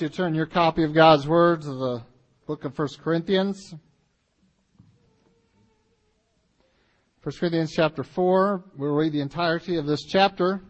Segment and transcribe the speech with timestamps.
[0.00, 2.02] you turn your copy of God's Word to the
[2.46, 3.74] book of 1 Corinthians.
[7.22, 8.64] 1 Corinthians chapter 4.
[8.76, 10.62] We'll read the entirety of this chapter.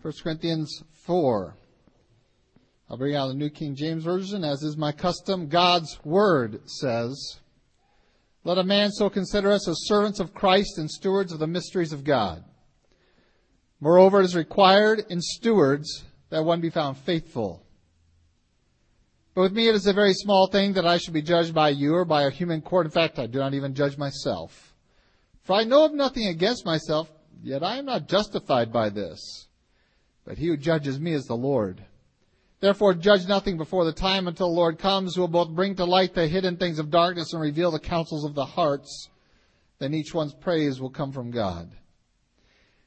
[0.00, 1.54] 1 Corinthians 4.
[2.88, 5.48] I'll bring out the New King James Version, as is my custom.
[5.48, 7.40] God's Word says,
[8.44, 11.92] Let a man so consider us as servants of Christ and stewards of the mysteries
[11.92, 12.44] of God.
[13.82, 17.64] Moreover, it is required in stewards that one be found faithful.
[19.34, 21.70] But with me it is a very small thing that I should be judged by
[21.70, 22.86] you or by a human court.
[22.86, 24.72] In fact, I do not even judge myself.
[25.40, 27.10] For I know of nothing against myself,
[27.42, 29.48] yet I am not justified by this.
[30.24, 31.84] But he who judges me is the Lord.
[32.60, 35.84] Therefore judge nothing before the time until the Lord comes, who will both bring to
[35.84, 39.08] light the hidden things of darkness and reveal the counsels of the hearts.
[39.80, 41.72] Then each one's praise will come from God.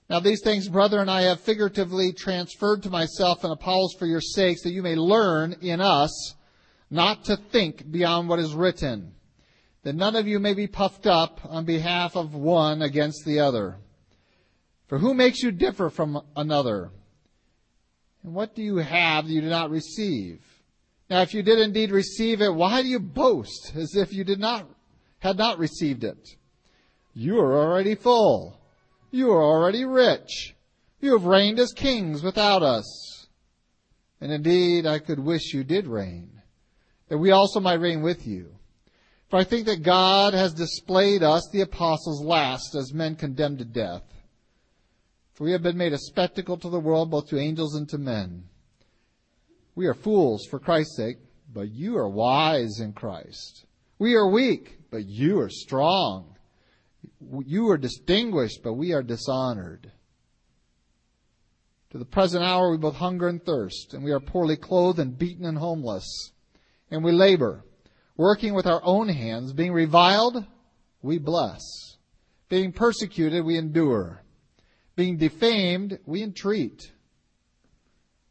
[0.09, 4.61] Now these things, brethren, I have figuratively transferred to myself and Apollos for your sakes,
[4.63, 6.35] that you may learn in us
[6.91, 9.13] not to think beyond what is written,
[9.83, 13.77] that none of you may be puffed up on behalf of one against the other.
[14.87, 16.91] For who makes you differ from another?
[18.23, 20.41] And what do you have that you do not receive?
[21.09, 24.39] Now if you did indeed receive it, why do you boast as if you did
[24.39, 24.67] not,
[25.19, 26.29] had not received it?
[27.15, 28.59] You are already full.
[29.15, 30.57] You are already rich.
[30.99, 33.27] You have reigned as kings without us.
[34.19, 36.41] And indeed, I could wish you did reign,
[37.07, 38.57] that we also might reign with you.
[39.29, 43.65] For I think that God has displayed us, the apostles, last as men condemned to
[43.65, 44.03] death.
[45.31, 47.97] For we have been made a spectacle to the world, both to angels and to
[47.97, 48.49] men.
[49.75, 51.19] We are fools for Christ's sake,
[51.53, 53.65] but you are wise in Christ.
[53.97, 56.34] We are weak, but you are strong.
[57.45, 59.91] You are distinguished, but we are dishonored.
[61.91, 65.17] To the present hour, we both hunger and thirst, and we are poorly clothed and
[65.17, 66.31] beaten and homeless.
[66.91, 67.63] And we labor,
[68.17, 70.45] working with our own hands, being reviled,
[71.01, 71.61] we bless.
[72.49, 74.23] Being persecuted, we endure.
[74.95, 76.91] Being defamed, we entreat.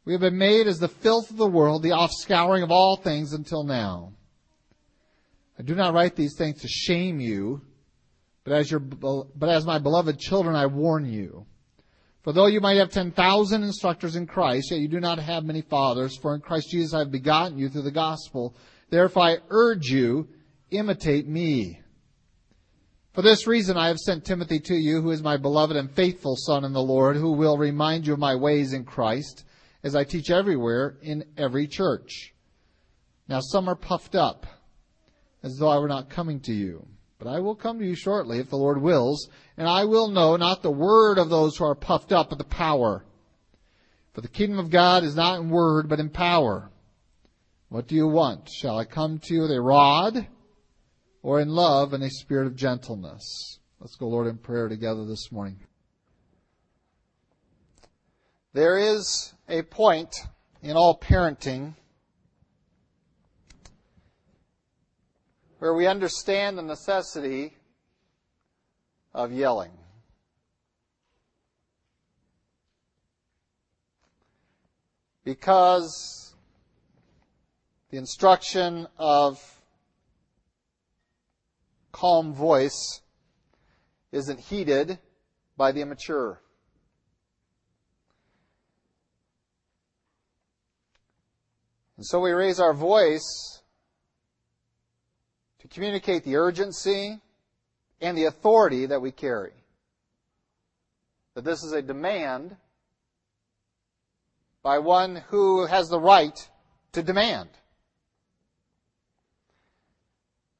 [0.05, 3.33] We have been made as the filth of the world, the offscouring of all things
[3.33, 4.13] until now.
[5.57, 7.61] I do not write these things to shame you,
[8.45, 11.47] but as your, but as my beloved children, I warn you.
[12.21, 15.61] For though you might have 10,000 instructors in Christ, yet you do not have many
[15.61, 18.55] fathers, for in Christ Jesus I have begotten you through the gospel.
[18.89, 20.29] Therefore I urge you,
[20.69, 21.81] imitate me.
[23.13, 26.35] For this reason I have sent Timothy to you, who is my beloved and faithful
[26.35, 29.43] son in the Lord, who will remind you of my ways in Christ,
[29.83, 32.33] as I teach everywhere in every church.
[33.27, 34.45] Now some are puffed up,
[35.41, 36.87] as though I were not coming to you.
[37.17, 40.35] But I will come to you shortly, if the Lord wills, and I will know
[40.35, 43.05] not the word of those who are puffed up, but the power.
[44.13, 46.71] For the kingdom of God is not in word, but in power.
[47.69, 48.49] What do you want?
[48.49, 50.27] Shall I come to you with a rod,
[51.23, 53.59] or in love and a spirit of gentleness?
[53.79, 55.59] Let's go, Lord, in prayer together this morning.
[58.53, 60.15] There is a point
[60.61, 61.75] in all parenting
[65.65, 67.57] where we understand the necessity
[69.15, 69.71] of yelling.
[75.23, 76.35] Because
[77.89, 79.39] the instruction of
[81.91, 83.01] calm voice
[84.11, 84.99] isn't heeded
[85.57, 86.39] by the immature.
[91.97, 93.63] And so we raise our voice
[95.65, 97.19] to communicate the urgency
[97.99, 99.53] and the authority that we carry.
[101.33, 102.55] That this is a demand
[104.61, 106.37] by one who has the right
[106.91, 107.49] to demand.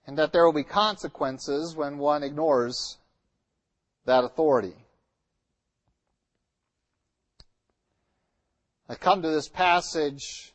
[0.07, 2.97] And that there will be consequences when one ignores
[4.05, 4.75] that authority.
[8.89, 10.53] I come to this passage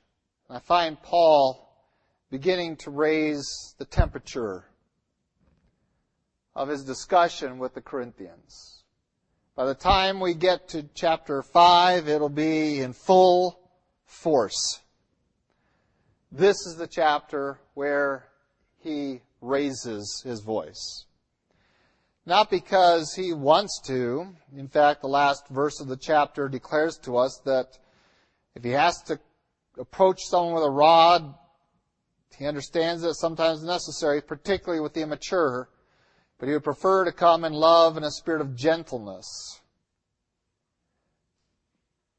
[0.49, 1.70] and I find Paul
[2.31, 4.65] beginning to raise the temperature
[6.55, 8.85] of his discussion with the Corinthians.
[9.57, 13.61] By the time we get to chapter 5, it'll be in full
[14.05, 14.81] force.
[16.31, 18.27] This is the chapter where
[18.79, 21.07] he raises his voice.
[22.27, 24.29] Not because he wants to.
[24.57, 27.79] In fact, the last verse of the chapter declares to us that
[28.55, 29.19] if he has to
[29.77, 31.35] approach someone with a rod,
[32.39, 35.69] he understands that it's sometimes necessary, particularly with the immature,
[36.39, 39.61] but he would prefer to come in love and a spirit of gentleness.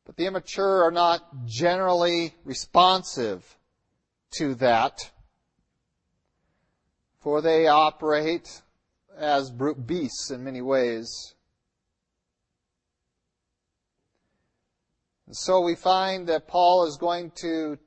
[0.05, 3.57] But the immature are not generally responsive
[4.37, 5.11] to that,
[7.19, 8.61] for they operate
[9.17, 11.35] as brute beasts in many ways.
[15.27, 17.77] And so we find that Paul is going to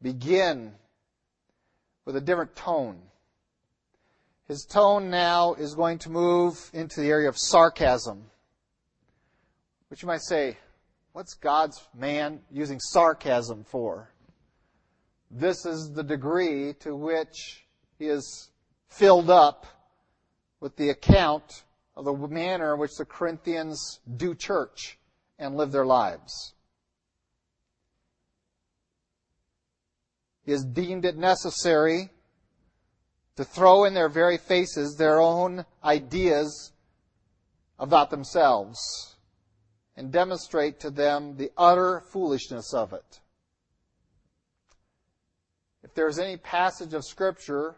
[0.00, 0.74] begin
[2.08, 2.96] with a different tone.
[4.46, 8.30] His tone now is going to move into the area of sarcasm.
[9.88, 10.56] Which you might say,
[11.12, 14.08] what's God's man using sarcasm for?
[15.30, 17.66] This is the degree to which
[17.98, 18.48] he is
[18.88, 19.66] filled up
[20.60, 21.64] with the account
[21.94, 24.98] of the manner in which the Corinthians do church
[25.38, 26.54] and live their lives.
[30.48, 32.10] Has deemed it necessary
[33.36, 36.72] to throw in their very faces their own ideas
[37.78, 39.16] about themselves
[39.94, 43.20] and demonstrate to them the utter foolishness of it.
[45.82, 47.76] If there's any passage of Scripture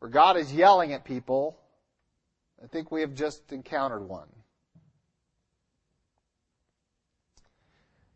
[0.00, 1.58] where God is yelling at people,
[2.62, 4.28] I think we have just encountered one.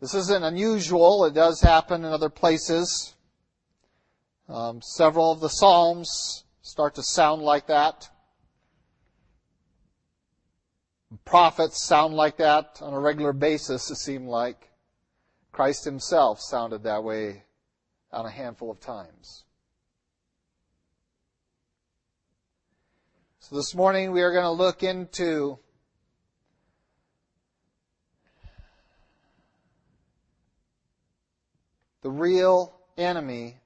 [0.03, 1.25] This isn't unusual.
[1.27, 3.15] It does happen in other places.
[4.49, 8.11] Um, several of the Psalms start to sound like that.
[11.25, 14.73] Prophets sound like that on a regular basis, it seemed like.
[15.53, 17.45] Christ himself sounded that way
[18.11, 19.45] on a handful of times.
[23.39, 25.61] So this morning we are going to look into
[32.03, 33.57] the real enemy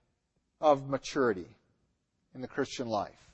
[0.61, 1.49] of maturity
[2.35, 3.31] in the Christian life.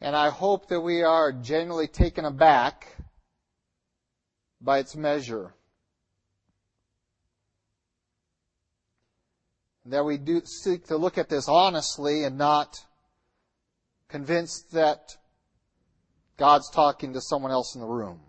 [0.00, 2.96] And I hope that we are genuinely taken aback
[4.60, 5.54] by its measure.
[9.86, 12.78] that we do seek to look at this honestly and not
[14.08, 15.16] convinced that
[16.36, 18.20] God's talking to someone else in the room.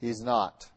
[0.00, 0.68] He's not.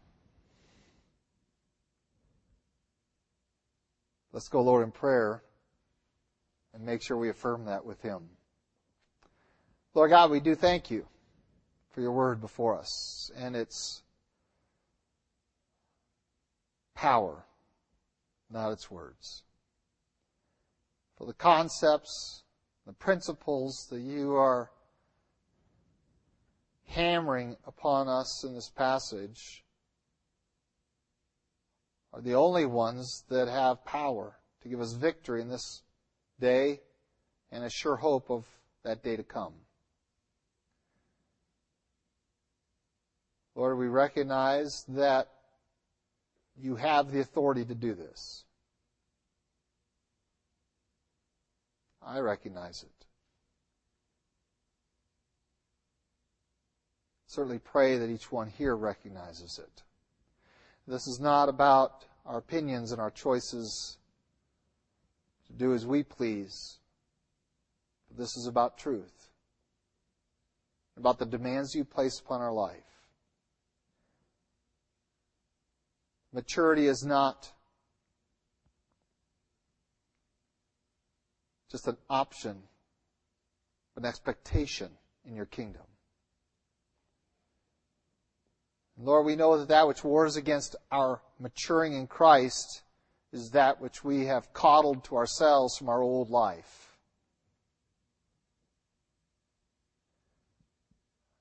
[4.34, 5.44] Let's go, Lord, in prayer
[6.74, 8.22] and make sure we affirm that with Him.
[9.94, 11.06] Lord God, we do thank you
[11.90, 14.04] for your word before us and its
[16.96, 17.46] power,
[18.50, 19.44] not its words.
[21.18, 22.44] For the concepts,
[22.88, 24.72] the principles that you are
[26.92, 29.64] hammering upon us in this passage
[32.14, 35.84] are the only ones that have power to give us victory in this
[36.40, 36.82] day
[37.52, 38.46] and a sure hope of
[38.84, 39.54] that day to come.
[43.56, 45.30] Lord, we recognize that
[46.58, 48.44] you have the authority to do this.
[52.02, 53.01] I recognize it.
[57.32, 59.84] Certainly pray that each one here recognizes it.
[60.86, 63.98] This is not about our opinions and our choices
[65.48, 66.80] to do as we please.
[68.10, 69.30] But this is about truth,
[70.98, 72.84] about the demands you place upon our life.
[76.34, 77.50] Maturity is not
[81.72, 82.64] just an option,
[83.96, 84.90] an expectation
[85.26, 85.84] in your kingdom.
[89.04, 92.84] Lord, we know that that which wars against our maturing in Christ
[93.34, 96.98] is that which we have coddled to ourselves from our old life.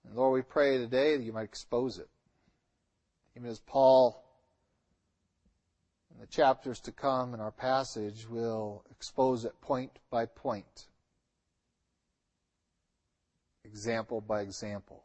[0.07, 2.09] And Lord, we pray today that you might expose it.
[3.37, 4.25] Even as Paul
[6.15, 10.87] in the chapters to come in our passage will expose it point by point,
[13.65, 15.05] example by example.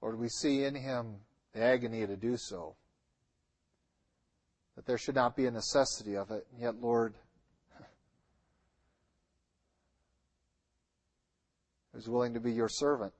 [0.00, 1.16] Lord, we see in him
[1.52, 2.76] the agony to do so,
[4.76, 7.14] that there should not be a necessity of it, and yet, Lord,
[11.94, 13.12] is willing to be your servant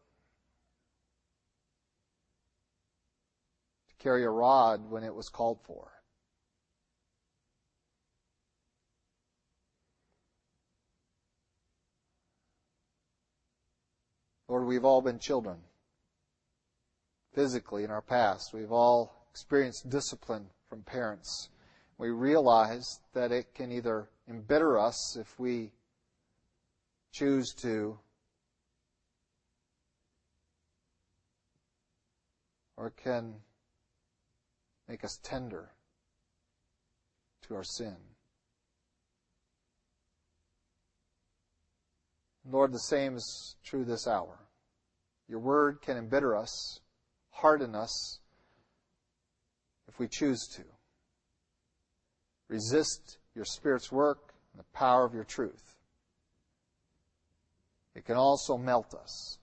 [3.88, 5.92] to carry a rod when it was called for.
[14.48, 15.58] Lord, we've all been children.
[17.34, 21.48] Physically in our past, we've all experienced discipline from parents.
[21.98, 25.70] we realize that it can either embitter us if we
[27.12, 27.98] choose to,
[32.76, 33.34] or it can
[34.88, 35.70] make us tender
[37.42, 37.96] to our sin.
[42.50, 44.38] Lord, the same is true this hour.
[45.28, 46.80] Your word can embitter us,
[47.30, 48.20] harden us,
[49.88, 50.62] if we choose to.
[52.48, 55.76] Resist your Spirit's work and the power of your truth.
[57.94, 59.38] It can also melt us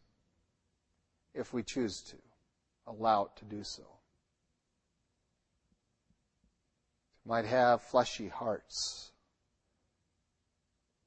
[1.34, 2.18] if we choose to
[2.86, 3.84] allow it to do so.
[7.26, 9.12] We might have fleshy hearts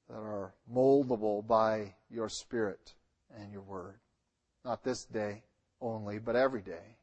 [0.08, 2.94] that are moldable by your Spirit
[3.36, 3.98] and your Word.
[4.64, 5.42] Not this day
[5.80, 6.96] only, but every day.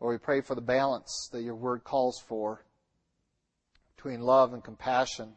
[0.00, 2.64] Lord, we pray for the balance that your word calls for
[3.94, 5.32] between love and compassion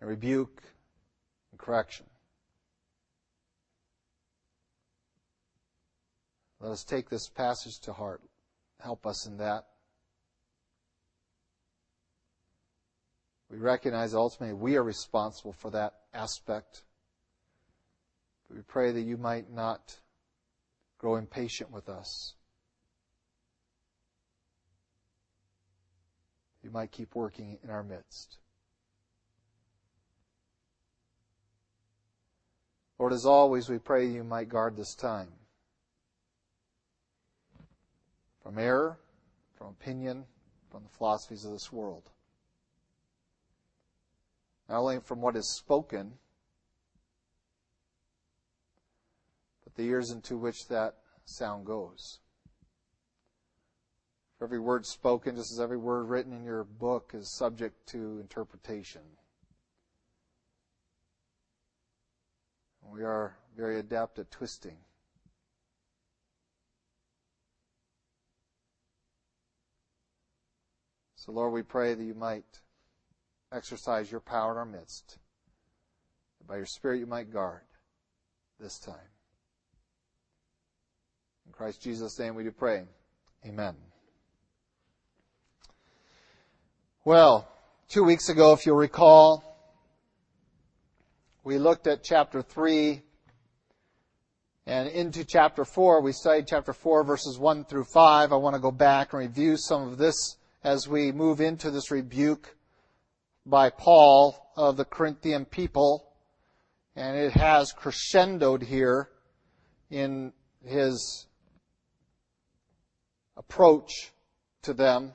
[0.00, 0.62] and rebuke
[1.52, 2.06] and correction.
[6.58, 8.20] Let us take this passage to heart.
[8.80, 9.66] Help us in that.
[13.50, 16.82] We recognize ultimately we are responsible for that aspect.
[18.48, 19.98] But we pray that you might not
[20.98, 22.34] grow impatient with us.
[26.62, 28.38] You might keep working in our midst.
[32.98, 35.28] Lord, as always, we pray you might guard this time
[38.42, 38.98] from error,
[39.56, 40.24] from opinion,
[40.70, 42.10] from the philosophies of this world.
[44.68, 46.14] Not only from what is spoken,
[49.64, 52.18] but the ears into which that sound goes.
[54.38, 58.18] For every word spoken, just as every word written in your book is subject to
[58.20, 59.02] interpretation.
[62.90, 64.76] We are very adept at twisting.
[71.16, 72.60] So, Lord, we pray that you might
[73.54, 75.18] exercise your power in our midst.
[76.38, 77.60] That by your Spirit you might guard
[78.58, 78.94] this time.
[81.46, 82.84] In Christ Jesus' name we do pray.
[83.46, 83.74] Amen.
[87.04, 87.48] Well,
[87.88, 89.44] two weeks ago, if you'll recall,
[91.44, 93.02] we looked at chapter 3
[94.66, 96.00] and into chapter 4.
[96.00, 98.32] We studied chapter 4, verses 1 through 5.
[98.32, 101.90] I want to go back and review some of this as we move into this
[101.90, 102.56] rebuke
[103.46, 106.10] by Paul of the Corinthian people.
[106.96, 109.10] And it has crescendoed here
[109.90, 110.32] in
[110.64, 111.26] his
[113.36, 114.12] approach
[114.62, 115.12] to them.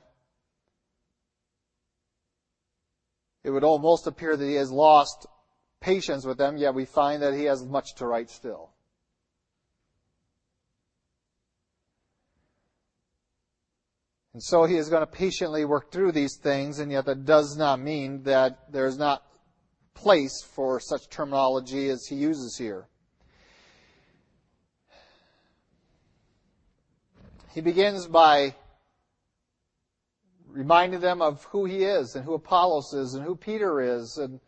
[3.42, 5.26] It would almost appear that he has lost
[5.80, 8.70] patience with them, yet we find that he has much to write still.
[14.32, 17.56] And so he is going to patiently work through these things, and yet that does
[17.56, 19.24] not mean that there's not
[19.94, 22.86] place for such terminology as he uses here.
[27.52, 28.54] He begins by
[30.46, 34.40] reminding them of who he is and who Apollos is and who Peter is and,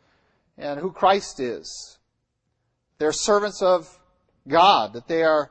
[0.57, 1.99] and who Christ is.
[2.99, 3.99] They're servants of
[4.47, 5.51] God, that they are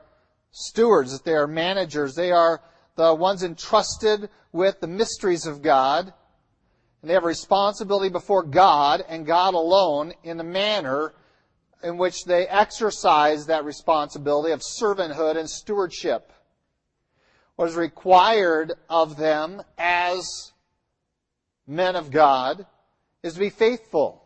[0.51, 2.61] stewards, that they are managers, they are
[3.01, 6.13] the ones entrusted with the mysteries of God.
[7.01, 11.13] And they have a responsibility before God and God alone in the manner
[11.83, 16.31] in which they exercise that responsibility of servanthood and stewardship.
[17.55, 20.51] What is required of them as
[21.65, 22.65] men of God
[23.23, 24.23] is to be faithful.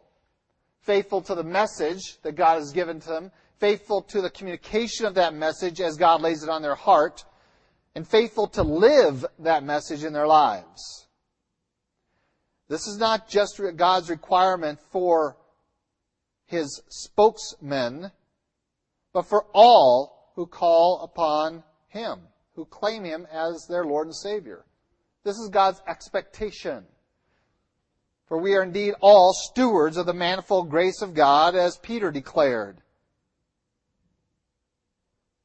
[0.81, 5.15] Faithful to the message that God has given to them, faithful to the communication of
[5.15, 7.23] that message as God lays it on their heart,
[7.95, 11.07] and faithful to live that message in their lives.
[12.67, 15.37] This is not just God's requirement for
[16.45, 18.11] his spokesmen,
[19.13, 22.19] but for all who call upon him,
[22.55, 24.65] who claim him as their Lord and Savior.
[25.23, 26.85] This is God's expectation.
[28.27, 32.81] For we are indeed all stewards of the manifold grace of God, as Peter declared.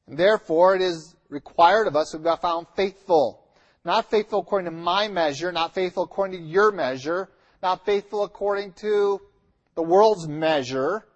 [0.07, 3.43] And therefore, it is required of us to be found faithful.
[3.83, 7.29] Not faithful according to my measure, not faithful according to your measure,
[7.63, 9.19] not faithful according to
[9.73, 11.07] the world's measure,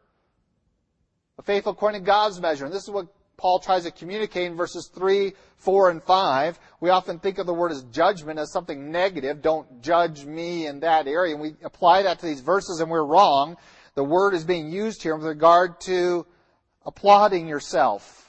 [1.36, 2.66] but faithful according to God's measure.
[2.66, 3.08] And this is what
[3.38, 6.60] Paul tries to communicate in verses 3, 4, and 5.
[6.80, 9.42] We often think of the word as judgment as something negative.
[9.42, 11.34] Don't judge me in that area.
[11.34, 13.58] And we apply that to these verses and we're wrong.
[13.96, 16.26] The word is being used here with regard to
[16.86, 18.25] applauding yourself,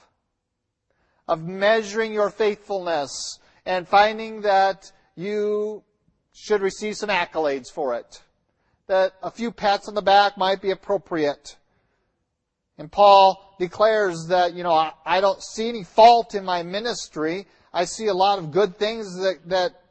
[1.28, 5.82] of measuring your faithfulness, and finding that you
[6.32, 8.22] should receive some accolades for it.
[8.86, 11.56] That a few pats on the back might be appropriate.
[12.78, 17.46] And Paul declares that, you know, I, I don't see any fault in my ministry.
[17.72, 19.82] I see a lot of good things that, that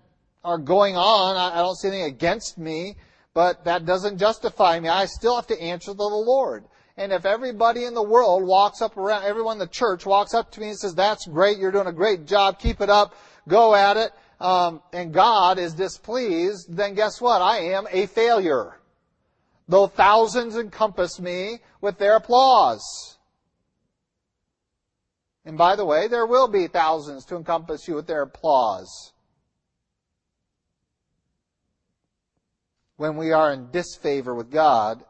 [0.43, 1.35] are going on.
[1.35, 2.95] I, I don't see anything against me,
[3.33, 4.87] but that doesn't justify me.
[4.87, 6.65] I still have to answer to the Lord.
[6.97, 10.51] And if everybody in the world walks up around, everyone in the church walks up
[10.51, 13.15] to me and says, that's great, you're doing a great job, keep it up,
[13.47, 17.41] go at it, um, and God is displeased, then guess what?
[17.41, 18.79] I am a failure
[19.67, 23.17] though thousands encompass me with their applause.
[25.45, 29.13] And by the way, there will be thousands to encompass you with their applause.
[32.97, 35.03] When we are in disfavor with God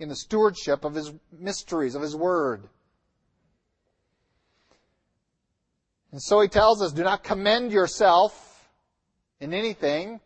[0.00, 2.68] in the stewardship of His mysteries, of His Word.
[6.10, 8.68] And so He tells us, do not commend yourself
[9.38, 10.20] in anything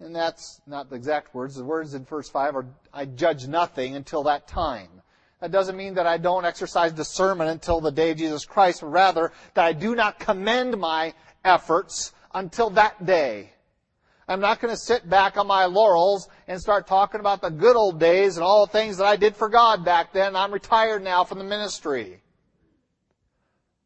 [0.00, 1.56] and that's not the exact words.
[1.56, 4.88] The words in verse 5 are, I judge nothing until that time.
[5.40, 8.88] That doesn't mean that I don't exercise discernment until the day of Jesus Christ, but
[8.88, 11.14] rather that I do not commend my
[11.44, 13.52] efforts until that day.
[14.28, 17.76] I'm not going to sit back on my laurels and start talking about the good
[17.76, 20.36] old days and all the things that I did for God back then.
[20.36, 22.20] I'm retired now from the ministry.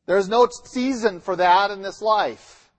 [0.06, 2.70] There's no season for that in this life.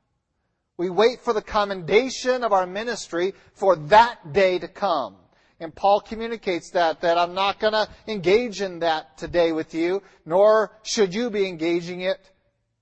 [0.75, 5.15] We wait for the commendation of our ministry for that day to come.
[5.60, 10.03] And Paul communicates that, that I'm not going to engage in that today with you,
[10.25, 12.32] nor should you be engaging it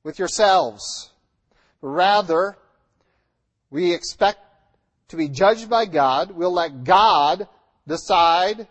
[0.03, 1.11] with yourselves.
[1.81, 2.57] Rather,
[3.70, 4.39] we expect
[5.11, 6.31] to be judged by God.
[6.31, 7.47] We'll let God
[7.87, 8.67] decide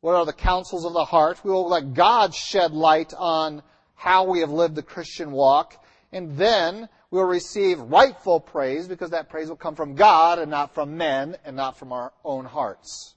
[0.00, 1.44] what are the counsels of the heart.
[1.44, 3.62] We will let God shed light on
[3.94, 5.82] how we have lived the Christian walk.
[6.12, 10.74] And then we'll receive rightful praise because that praise will come from God and not
[10.74, 13.14] from men and not from our own hearts.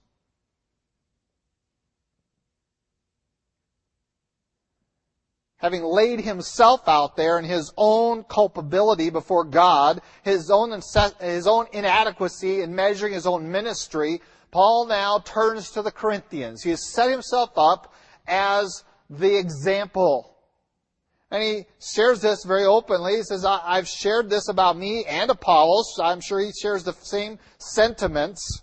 [5.58, 10.72] Having laid himself out there in his own culpability before God, his own,
[11.22, 16.62] his own inadequacy in measuring his own ministry, Paul now turns to the Corinthians.
[16.62, 17.94] He has set himself up
[18.28, 20.36] as the example
[21.32, 23.18] and he shares this very openly.
[23.18, 26.00] He says, I've shared this about me and Apollos.
[26.02, 28.62] I'm sure he shares the same sentiments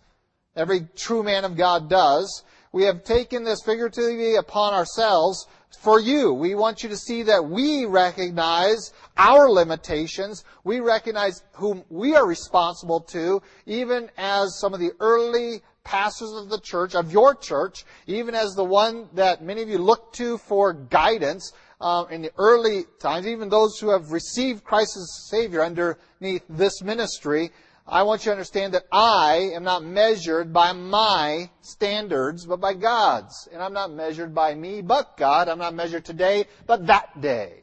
[0.55, 2.44] every true man of God does.
[2.72, 5.46] We have taken this figuratively upon ourselves
[5.81, 6.33] for you.
[6.33, 10.45] We want you to see that we recognize our limitations.
[10.65, 16.49] We recognize whom we are responsible to, even as some of the early pastors of
[16.49, 20.39] the church, of your church, even as the one that many of you look to
[20.39, 25.65] for guidance uh, in the early times, even those who have received Christ as Savior
[25.65, 27.51] underneath this ministry,
[27.87, 32.75] I want you to understand that I am not measured by my standards, but by
[32.75, 33.49] God's.
[33.53, 35.49] And I'm not measured by me, but God.
[35.49, 37.62] I'm not measured today, but that day.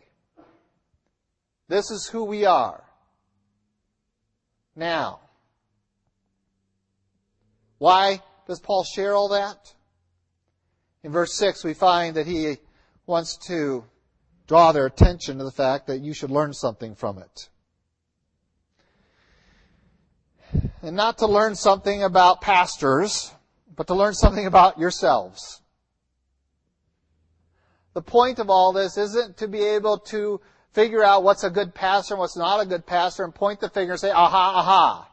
[1.69, 2.83] This is who we are.
[4.75, 5.21] Now,
[7.77, 9.73] why does Paul share all that?
[11.03, 12.57] In verse 6, we find that he
[13.05, 13.85] wants to
[14.47, 17.49] draw their attention to the fact that you should learn something from it.
[20.81, 23.33] And not to learn something about pastors,
[23.75, 25.61] but to learn something about yourselves.
[27.93, 30.39] The point of all this isn't to be able to
[30.71, 33.69] figure out what's a good pastor and what's not a good pastor and point the
[33.69, 35.09] finger and say, aha, aha.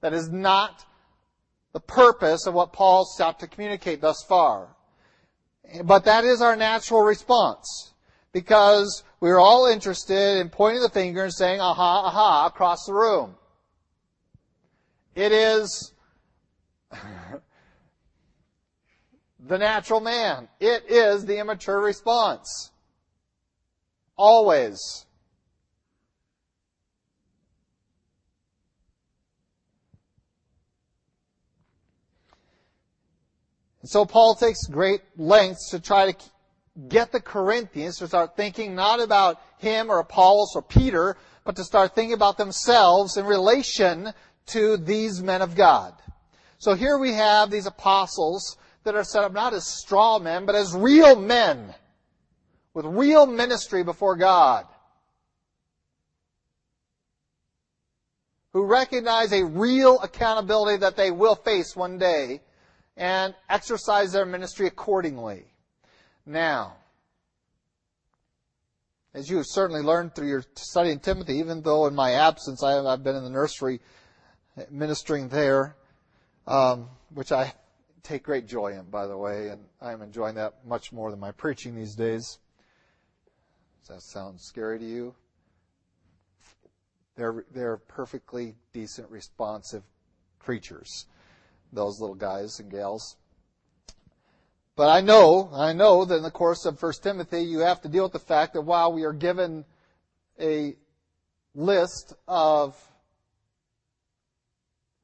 [0.00, 0.84] That is not
[1.72, 4.76] the purpose of what Paul sought to communicate thus far.
[5.84, 7.91] But that is our natural response.
[8.32, 13.34] Because we're all interested in pointing the finger and saying, aha, aha, across the room.
[15.14, 15.92] It is
[19.46, 20.48] the natural man.
[20.58, 22.70] It is the immature response.
[24.16, 25.04] Always.
[33.82, 36.18] And so Paul takes great lengths to try to
[36.88, 41.64] get the Corinthians to start thinking not about him or Apollos or Peter, but to
[41.64, 44.12] start thinking about themselves in relation
[44.46, 45.94] to these men of God.
[46.58, 50.54] So here we have these apostles that are set up not as straw men, but
[50.54, 51.74] as real men
[52.74, 54.66] with real ministry before God.
[58.52, 62.40] Who recognize a real accountability that they will face one day
[62.96, 65.51] and exercise their ministry accordingly.
[66.24, 66.76] Now,
[69.14, 72.62] as you have certainly learned through your study in Timothy, even though in my absence
[72.62, 73.80] I have, been in the nursery
[74.70, 75.76] ministering there,
[76.46, 77.52] um, which I
[78.02, 81.32] take great joy in, by the way, and I'm enjoying that much more than my
[81.32, 82.38] preaching these days.
[83.80, 85.14] Does that sound scary to you?
[87.16, 89.82] They're, they're perfectly decent, responsive
[90.38, 91.06] creatures,
[91.72, 93.16] those little guys and gals.
[94.74, 97.88] But I know, I know that in the course of 1 Timothy, you have to
[97.88, 99.66] deal with the fact that while we are given
[100.40, 100.74] a
[101.54, 102.74] list of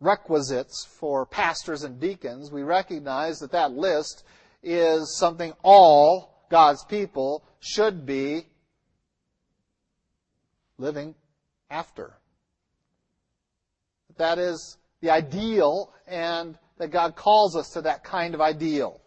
[0.01, 4.25] requisites for pastors and deacons, we recognize that that list
[4.63, 8.47] is something all God's people should be
[10.79, 11.15] living
[11.71, 12.15] after.
[14.17, 19.01] That is the ideal and that God calls us to that kind of ideal.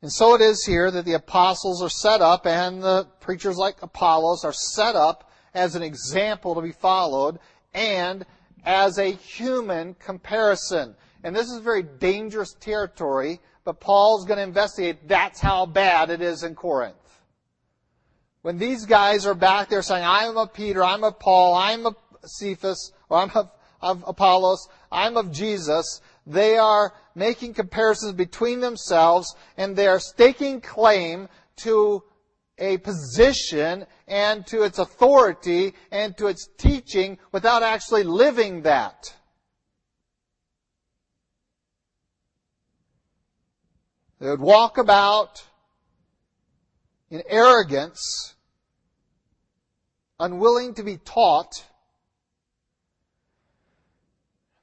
[0.00, 3.82] And so it is here that the apostles are set up and the preachers like
[3.82, 7.38] Apollos are set up as an example to be followed
[7.74, 8.24] and
[8.64, 10.94] as a human comparison.
[11.24, 16.22] And this is very dangerous territory, but Paul's going to investigate that's how bad it
[16.22, 16.94] is in Corinth.
[18.42, 21.96] When these guys are back there saying, I'm of Peter, I'm of Paul, I'm of
[22.24, 29.34] Cephas, or I'm of, of Apollos, I'm of Jesus, they are making comparisons between themselves
[29.56, 32.02] and they are staking claim to
[32.58, 39.14] a position and to its authority and to its teaching without actually living that.
[44.20, 45.44] They would walk about
[47.10, 48.34] in arrogance,
[50.20, 51.64] unwilling to be taught,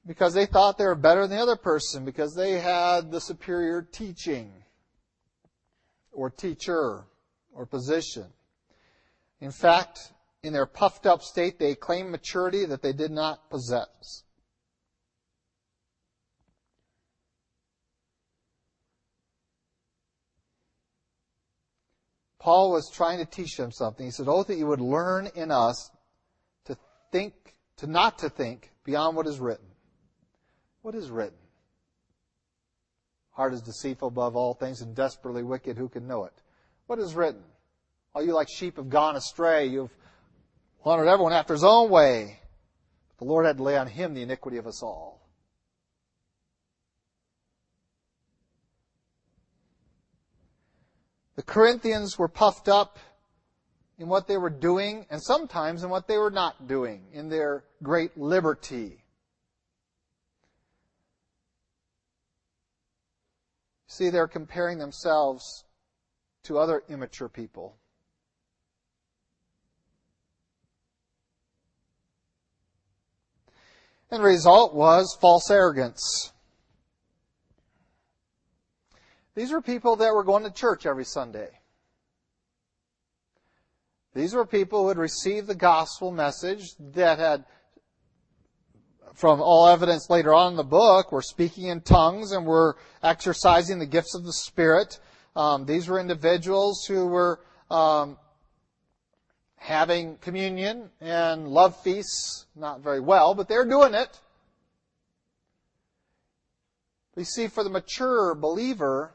[0.06, 3.82] because they thought they were better than the other person, because they had the superior
[3.82, 4.52] teaching
[6.12, 7.04] or teacher
[7.52, 8.26] or position.
[9.40, 14.22] In fact, in their puffed up state, they claimed maturity that they did not possess.
[22.38, 24.06] Paul was trying to teach them something.
[24.06, 25.90] He said, Oh, that you would learn in us
[26.66, 26.78] to
[27.10, 27.34] think,
[27.78, 29.66] to not to think beyond what is written.
[30.86, 31.38] What is written?
[33.32, 35.76] Heart is deceitful above all things and desperately wicked.
[35.76, 36.32] Who can know it?
[36.86, 37.42] What is written?
[38.14, 39.66] All you like sheep have gone astray.
[39.66, 39.90] You've
[40.84, 42.38] wandered everyone after his own way.
[43.18, 45.26] The Lord had to lay on him the iniquity of us all.
[51.34, 53.00] The Corinthians were puffed up
[53.98, 57.64] in what they were doing and sometimes in what they were not doing, in their
[57.82, 59.02] great liberty.
[63.96, 65.64] See, they're comparing themselves
[66.42, 67.78] to other immature people.
[74.10, 76.30] And the result was false arrogance.
[79.34, 81.48] These were people that were going to church every Sunday.
[84.12, 87.46] These were people who had received the gospel message that had,
[89.16, 93.78] from all evidence later on in the book, were speaking in tongues and were exercising
[93.78, 95.00] the gifts of the Spirit.
[95.34, 98.18] Um, these were individuals who were um,
[99.56, 104.20] having communion and love feasts, not very well, but they're doing it.
[107.14, 109.14] We see for the mature believer,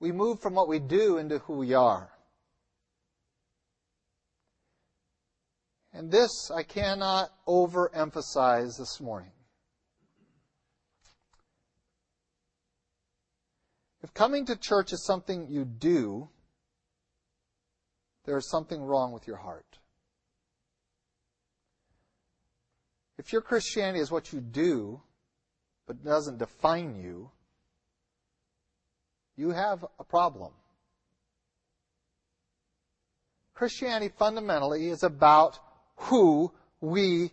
[0.00, 2.10] we move from what we do into who we are.
[5.92, 9.33] And this I cannot overemphasize this morning.
[14.04, 16.28] If coming to church is something you do,
[18.26, 19.78] there is something wrong with your heart.
[23.16, 25.00] If your Christianity is what you do,
[25.86, 27.30] but doesn't define you,
[29.38, 30.52] you have a problem.
[33.54, 35.58] Christianity fundamentally is about
[35.96, 37.30] who we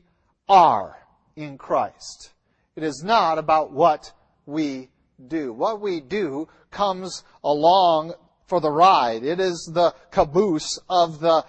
[0.47, 0.95] are
[1.35, 2.31] in Christ.
[2.77, 4.13] It is not about what
[4.45, 4.87] we
[5.27, 5.53] do.
[5.53, 8.13] What we do comes along
[8.45, 9.23] for the ride.
[9.23, 11.45] It is the caboose of the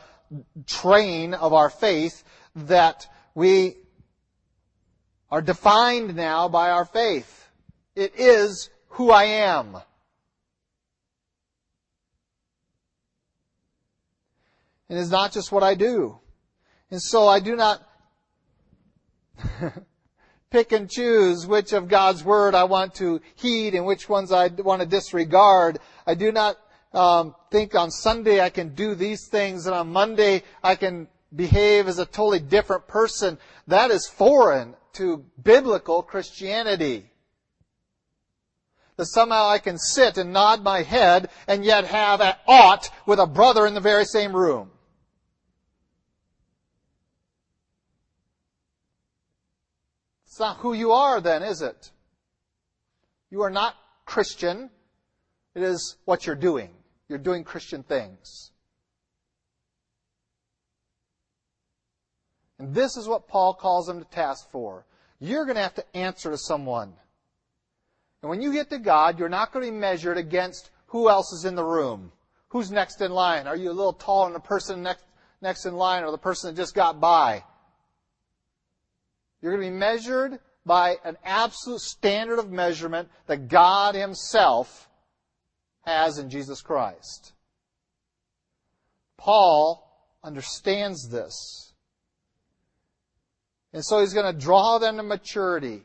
[0.67, 3.77] train of our faith that we
[5.31, 7.49] are defined now by our faith.
[7.97, 9.77] It is who I am.
[14.89, 16.19] And it's not just what I do.
[16.91, 17.83] And so I do not
[20.53, 24.49] pick and choose which of God's Word I want to heed and which ones I
[24.49, 25.79] want to disregard.
[26.07, 26.59] I do not
[26.93, 31.89] um, think on Sunday I can do these things and on Monday I can behave
[31.89, 33.39] as a totally different person.
[33.67, 37.11] That is foreign to biblical Christianity.
[38.99, 43.19] That somehow I can sit and nod my head and yet have an ought with
[43.19, 44.71] a brother in the very same room.
[50.33, 51.91] It's not who you are then, is it?
[53.31, 54.71] You are not Christian.
[55.55, 56.71] It is what you're doing.
[57.07, 58.51] You're doing Christian things.
[62.59, 64.87] And this is what Paul calls them to task for.
[65.21, 66.95] You're going to have to answer to someone.
[68.23, 71.31] And when you get to God, you're not going to be measured against who else
[71.35, 72.11] is in the room.
[72.49, 73.47] Who's next in line?
[73.47, 75.05] Are you a little taller than the person next,
[75.43, 77.45] next in line or the person that just got by?
[79.43, 84.89] You're going to be measured by an absolute standard of measurement that God Himself
[85.85, 87.33] has in Jesus Christ.
[89.19, 89.89] Paul
[90.23, 91.73] understands this.
[93.73, 95.83] And so he's going to draw them to maturity.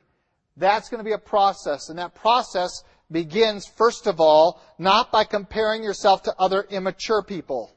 [0.55, 5.23] That's going to be a process, and that process begins, first of all, not by
[5.23, 7.71] comparing yourself to other immature people.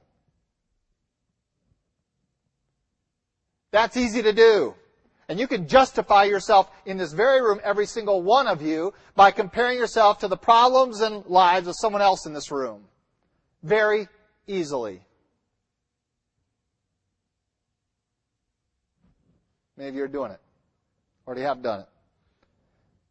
[3.70, 4.74] That's easy to do.
[5.30, 9.30] And you can justify yourself in this very room, every single one of you, by
[9.30, 12.82] comparing yourself to the problems and lives of someone else in this room.
[13.62, 14.08] Very
[14.48, 15.02] easily.
[19.76, 20.40] Many of you are doing it.
[21.26, 21.88] Or already have done it.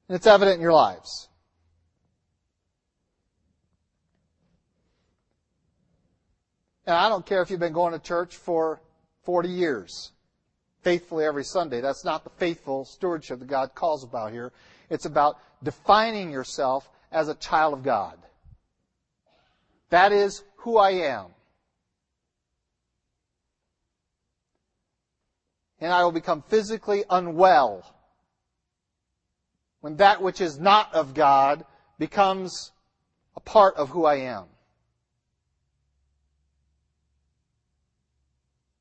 [0.10, 1.30] And it's evident in your lives.
[6.86, 8.82] And I don't care if you've been going to church for
[9.24, 10.12] 40 years
[10.82, 11.82] faithfully every Sunday.
[11.82, 14.52] That's not the faithful stewardship that God calls about here.
[14.90, 18.18] It's about defining yourself as a child of God.
[19.90, 21.28] That is who I am.
[25.82, 27.96] And I will become physically unwell
[29.82, 31.64] when that which is not of God
[31.98, 32.72] becomes
[33.36, 34.46] a part of who I am.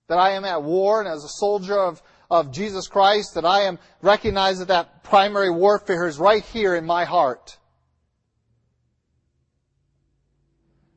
[0.08, 3.62] That I am at war and as a soldier of, of Jesus Christ, that I
[3.62, 7.58] am recognized that that primary warfare is right here in my heart.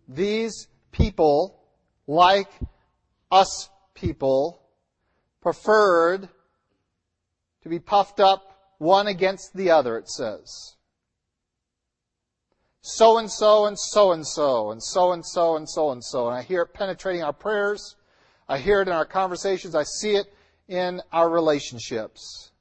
[0.07, 1.61] These people,
[2.07, 2.49] like
[3.31, 4.61] us people,
[5.41, 6.27] preferred
[7.63, 10.75] to be puffed up one against the other, it says.
[12.81, 16.27] So and so and so and so and so and so and so and so.
[16.27, 17.95] And I hear it penetrating our prayers.
[18.51, 19.75] I hear it in our conversations.
[19.75, 20.25] I see it
[20.67, 22.51] in our relationships.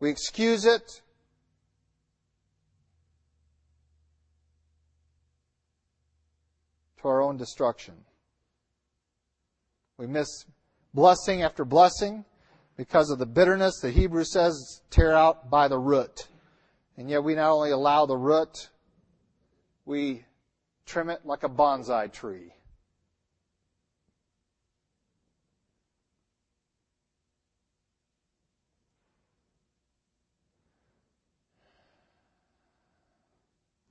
[0.00, 0.82] We excuse it.
[7.00, 7.94] To our own destruction.
[9.98, 10.46] We miss
[10.92, 12.24] blessing after blessing
[12.76, 16.26] because of the bitterness the Hebrew says tear out by the root.
[16.96, 18.70] And yet we not only allow the root,
[19.84, 20.24] we
[20.88, 22.54] trim it like a bonsai tree.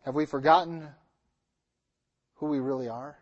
[0.03, 0.87] Have we forgotten
[2.35, 3.17] who we really are?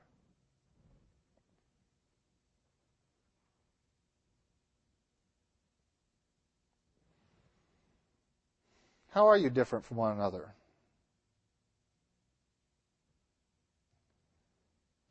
[9.09, 10.53] How are you different from one another?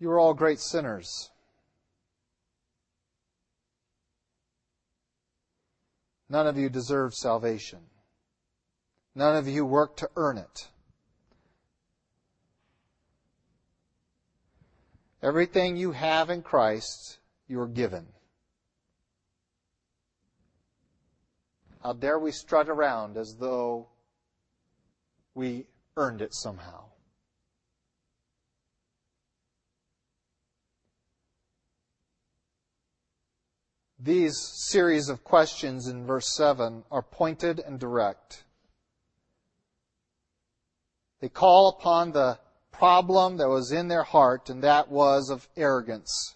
[0.05, 1.31] You are all great sinners.
[6.29, 7.79] None of you deserve salvation.
[9.14, 10.69] None of you work to earn it.
[15.23, 18.05] Everything you have in Christ, you are given.
[21.83, 23.88] How dare we strut around as though
[25.35, 26.90] we earned it somehow?
[34.05, 34.38] These
[34.69, 38.45] series of questions in verse 7 are pointed and direct.
[41.23, 42.38] They call upon the
[42.71, 46.35] problem that was in their heart, and that was of arrogance.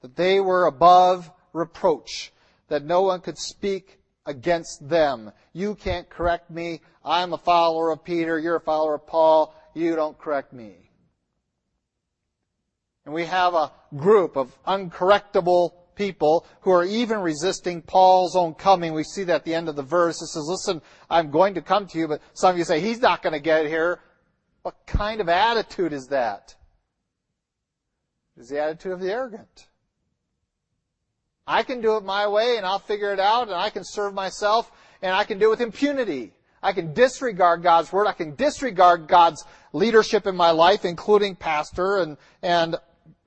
[0.00, 2.32] That they were above reproach,
[2.68, 5.32] that no one could speak against them.
[5.52, 6.82] You can't correct me.
[7.04, 8.38] I'm a follower of Peter.
[8.38, 9.52] You're a follower of Paul.
[9.74, 10.88] You don't correct me.
[13.04, 18.92] And we have a group of uncorrectable people who are even resisting Paul's own coming.
[18.92, 20.22] We see that at the end of the verse.
[20.22, 20.80] It says, listen,
[21.10, 23.40] I'm going to come to you, but some of you say, he's not going to
[23.40, 24.00] get here.
[24.62, 26.54] What kind of attitude is that?
[28.36, 29.66] It's the attitude of the arrogant.
[31.46, 34.12] I can do it my way and I'll figure it out and I can serve
[34.12, 36.32] myself and I can do it with impunity.
[36.62, 38.08] I can disregard God's word.
[38.08, 42.76] I can disregard God's leadership in my life, including pastor and, and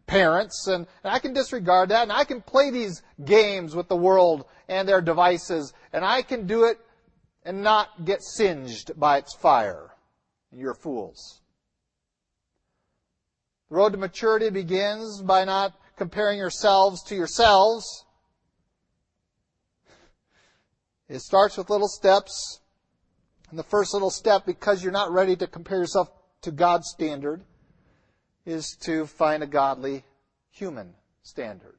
[0.10, 3.95] parents, and, and I can disregard that, and I can play these games with the
[3.95, 6.80] world and their devices, and I can do it
[7.45, 9.91] and not get singed by its fire.
[10.52, 11.41] You're fools.
[13.69, 18.06] The road to maturity begins by not comparing yourselves to yourselves.
[21.08, 22.62] It starts with little steps.
[23.52, 26.10] And the first little step, because you're not ready to compare yourself
[26.41, 27.43] to God's standard,
[28.50, 30.04] is to find a godly
[30.52, 31.78] human standard.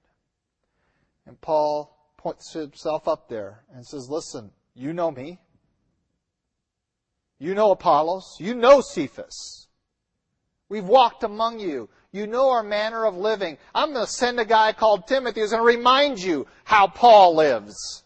[1.26, 5.38] And Paul points himself up there and says, listen, you know me.
[7.38, 8.36] You know Apollos.
[8.38, 9.66] You know Cephas.
[10.68, 11.88] We've walked among you.
[12.12, 13.58] You know our manner of living.
[13.74, 17.34] I'm going to send a guy called Timothy who's going to remind you how Paul
[17.36, 18.04] lives.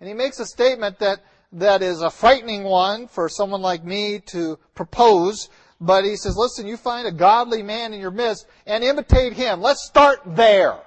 [0.00, 1.20] And he makes a statement that,
[1.52, 5.48] that is a frightening one for someone like me to propose,
[5.80, 9.60] but he says, listen, you find a godly man in your midst and imitate him.
[9.60, 10.78] Let's start there.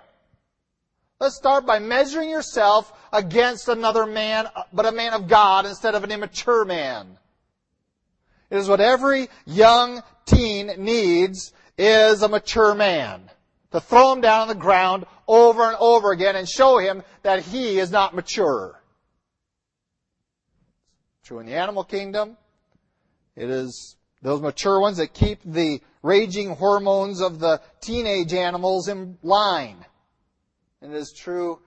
[1.20, 6.04] Let's start by measuring yourself against another man, but a man of God instead of
[6.04, 7.18] an immature man.
[8.50, 13.30] It is what every young teen needs is a mature man.
[13.72, 17.44] To throw him down on the ground over and over again and show him that
[17.44, 18.82] he is not mature.
[21.24, 22.36] True in the animal kingdom.
[23.38, 29.18] It is those mature ones that keep the raging hormones of the teenage animals in
[29.24, 29.86] line.
[30.82, 31.60] And it is true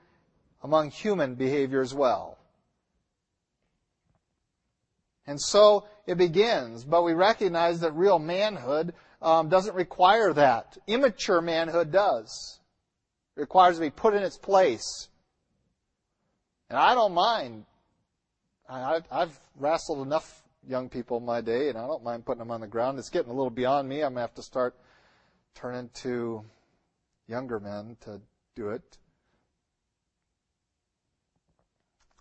[0.62, 2.38] among human behavior as well.
[5.27, 10.77] And so it begins, but we recognize that real manhood um, doesn't require that.
[10.87, 12.61] Immature manhood does.
[13.37, 15.09] It requires to be put in its place.
[16.69, 17.64] And I don't mind.
[18.69, 22.50] I, I've wrestled enough young people in my day, and I don't mind putting them
[22.50, 22.98] on the ground.
[22.98, 23.96] It's getting a little beyond me.
[23.96, 24.74] I'm going to have to start
[25.55, 26.44] turning to
[27.27, 28.20] younger men to
[28.55, 28.98] do it.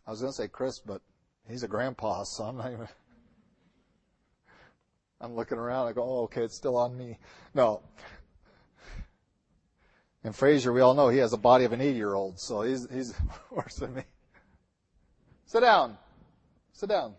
[0.05, 1.01] I was going to say Chris, but
[1.47, 2.87] he's a grandpa, so I'm not even.
[5.21, 5.87] I'm looking around.
[5.87, 7.17] I go, oh, okay, it's still on me.
[7.53, 7.81] No.
[10.25, 12.61] And Frazier, we all know he has a body of an 80 year old, so
[12.61, 13.13] he's, he's
[13.51, 14.03] worse than me.
[15.45, 15.97] Sit down.
[16.73, 17.15] Sit down.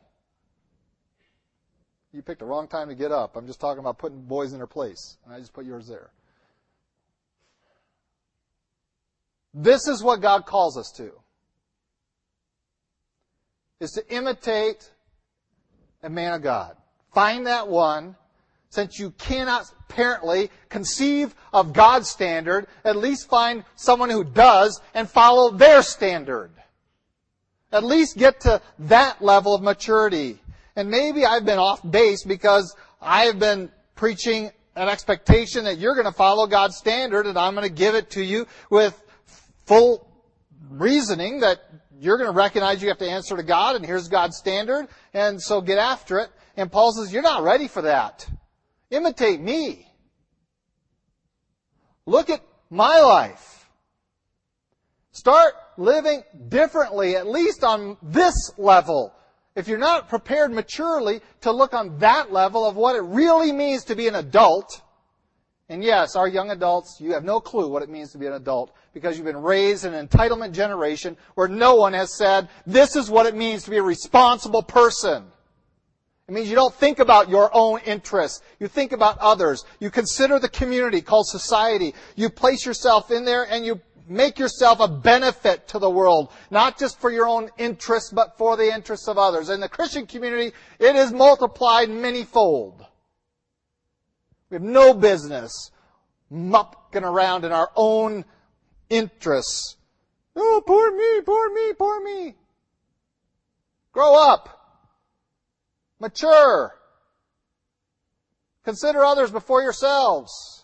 [2.15, 3.37] You picked the wrong time to get up.
[3.37, 5.19] I'm just talking about putting boys in their place.
[5.25, 6.11] And I just put yours there.
[9.53, 11.11] This is what God calls us to.
[13.81, 14.89] Is to imitate
[16.05, 16.77] a man of God.
[17.13, 18.15] Find that one.
[18.69, 25.09] Since you cannot apparently conceive of God's standard, at least find someone who does and
[25.09, 26.51] follow their standard.
[27.73, 30.41] At least get to that level of maturity.
[30.77, 36.07] And maybe I've been off base because I've been preaching an expectation that you're going
[36.07, 39.01] to follow God's standard and I'm going to give it to you with
[39.67, 40.11] full
[40.69, 41.59] reasoning that
[42.01, 45.41] you're going to recognize you have to answer to God and here's God's standard and
[45.41, 46.31] so get after it.
[46.57, 48.29] And Paul says, you're not ready for that.
[48.91, 49.89] Imitate me.
[52.07, 53.69] Look at my life.
[55.13, 59.15] Start living differently, at least on this level
[59.57, 63.85] if you're not prepared maturely to look on that level of what it really means
[63.85, 64.83] to be an adult,
[65.69, 68.35] and yes, our young adults, you have no clue what it means to be an
[68.35, 72.97] adult because you've been raised in an entitlement generation where no one has said, this
[72.97, 75.25] is what it means to be a responsible person.
[76.29, 78.43] It means you don't think about your own interests.
[78.59, 79.65] You think about others.
[79.79, 81.95] You consider the community called society.
[82.17, 86.79] You place yourself in there and you make yourself a benefit to the world, not
[86.79, 89.49] just for your own interests, but for the interests of others.
[89.49, 92.87] In the Christian community, it is multiplied manyfold.
[94.51, 95.71] We have no business
[96.31, 98.25] mucking around in our own
[98.91, 99.77] interests.
[100.37, 102.35] Oh, poor me, poor me, poor me.
[103.93, 104.61] Grow up.
[106.01, 106.75] Mature.
[108.65, 110.64] Consider others before yourselves.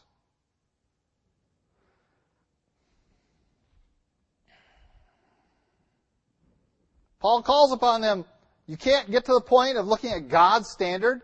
[7.21, 8.25] Paul calls upon them.
[8.67, 11.23] You can't get to the point of looking at God's standard.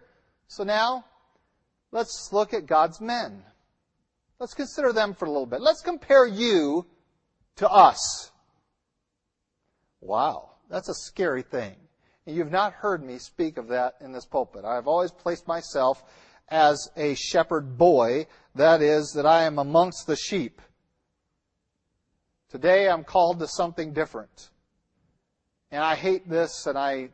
[0.49, 1.05] So now,
[1.91, 3.43] let's look at God's men.
[4.39, 5.61] Let's consider them for a little bit.
[5.61, 6.87] Let's compare you
[7.57, 8.31] to us.
[10.01, 11.75] Wow, that's a scary thing.
[12.27, 14.65] And you've not heard me speak of that in this pulpit.
[14.65, 16.05] I've always placed myself
[16.49, 20.61] as a shepherd boy, that is, that I am amongst the sheep.
[22.51, 24.51] Today I'm called to something different.
[25.71, 27.11] And I hate this and I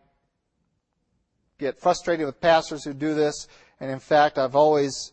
[1.59, 3.49] get frustrated with pastors who do this.
[3.81, 5.13] And in fact, I've always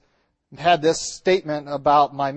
[0.57, 2.31] had this statement about my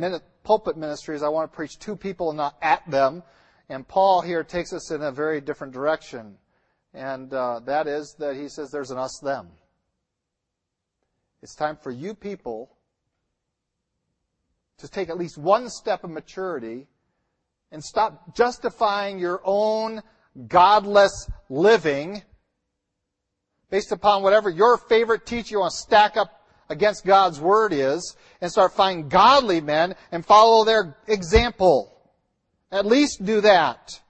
[0.44, 1.22] pulpit ministries.
[1.22, 3.22] I want to preach to people and not at them.
[3.68, 6.36] And Paul here takes us in a very different direction.
[6.94, 9.48] And uh, that is that he says there's an us them.
[11.42, 12.70] It's time for you people
[14.78, 16.86] to take at least one step of maturity
[17.70, 20.02] and stop justifying your own
[20.48, 22.22] godless living
[23.70, 28.16] based upon whatever your favorite teacher you want to stack up against God's word is
[28.40, 31.96] and start finding godly men and follow their example.
[32.70, 34.00] At least do that.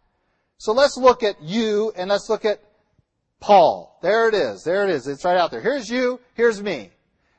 [0.58, 2.60] So let's look at you and let's look at
[3.40, 3.98] Paul.
[4.02, 4.62] There it is.
[4.62, 5.08] There it is.
[5.08, 5.60] It's right out there.
[5.60, 6.20] Here's you.
[6.34, 6.90] Here's me.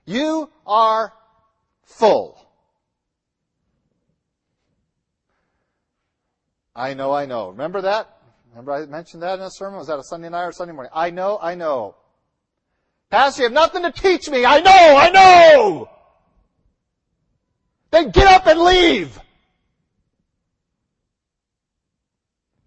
[0.05, 1.13] You are
[1.83, 2.37] full.
[6.75, 7.49] I know, I know.
[7.49, 8.09] Remember that?
[8.53, 9.79] Remember I mentioned that in a sermon?
[9.79, 10.91] Was that a Sunday night or Sunday morning?
[10.93, 11.95] I know, I know.
[13.09, 14.45] Pastor, you have nothing to teach me.
[14.45, 15.89] I know, I know!
[17.89, 19.19] Then get up and leave!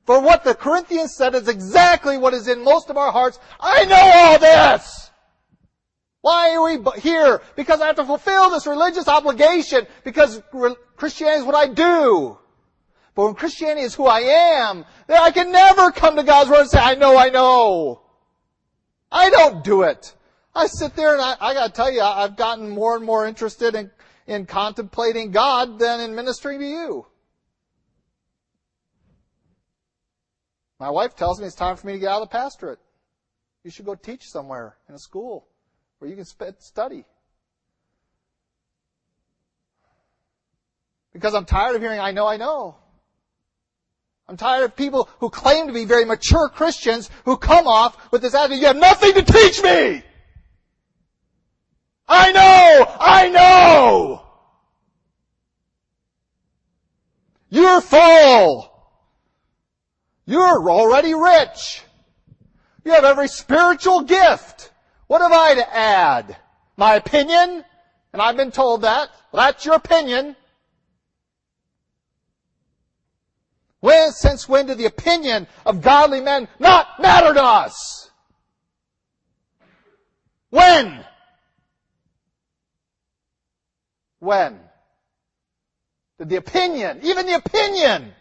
[0.07, 3.39] For what the Corinthians said is exactly what is in most of our hearts.
[3.61, 5.11] I know all this!
[6.21, 7.43] Why are we here?
[7.55, 10.43] Because I have to fulfill this religious obligation because
[10.97, 12.39] Christianity is what I do.
[13.17, 16.61] But when Christianity is who I am, then I can never come to God's Word
[16.61, 18.03] and say, I know, I know.
[19.11, 20.15] I don't do it.
[20.55, 23.75] I sit there and I, I gotta tell you, I've gotten more and more interested
[23.75, 23.91] in,
[24.27, 27.07] in contemplating God than in ministering to you.
[30.79, 32.81] My wife tells me it's time for me to get out of the pastorate.
[33.65, 35.49] You should go teach somewhere in a school
[36.01, 36.27] where you can
[36.59, 37.07] study.
[41.15, 42.77] Because I'm tired of hearing, I know, I know.
[44.29, 48.23] I'm tired of people who claim to be very mature Christians who come off with
[48.23, 50.03] this attitude, you have nothing to teach me!
[52.09, 52.97] I know!
[53.01, 54.23] I know!
[57.51, 58.73] You're full!
[60.25, 61.83] You're already rich!
[62.85, 64.73] You have every spiritual gift!
[65.07, 66.37] What have I to add?
[66.77, 67.65] My opinion?
[68.13, 69.09] And I've been told that.
[69.31, 70.35] Well, that's your opinion.
[73.87, 78.11] When, since when did the opinion of godly men not matter to us?
[80.51, 81.05] When?
[84.19, 84.59] When?
[86.19, 88.13] Did the opinion, even the opinion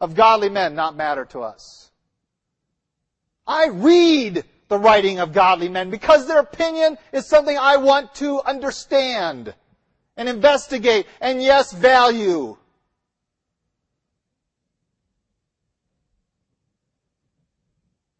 [0.00, 1.90] of godly men not matter to us?
[3.44, 8.40] I read the writing of godly men because their opinion is something I want to
[8.42, 9.52] understand
[10.16, 12.56] and investigate and yes, value.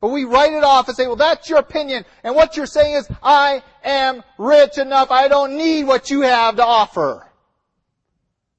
[0.00, 2.04] But we write it off and say, well, that's your opinion.
[2.22, 5.10] And what you're saying is, I am rich enough.
[5.10, 7.26] I don't need what you have to offer.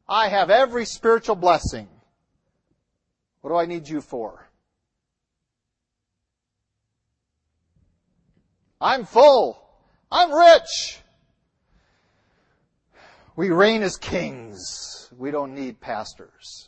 [0.07, 1.87] I have every spiritual blessing.
[3.41, 4.49] What do I need you for?
[8.81, 9.61] I'm full.
[10.11, 10.99] I'm rich.
[13.35, 15.09] We reign as kings.
[15.17, 16.67] We don't need pastors.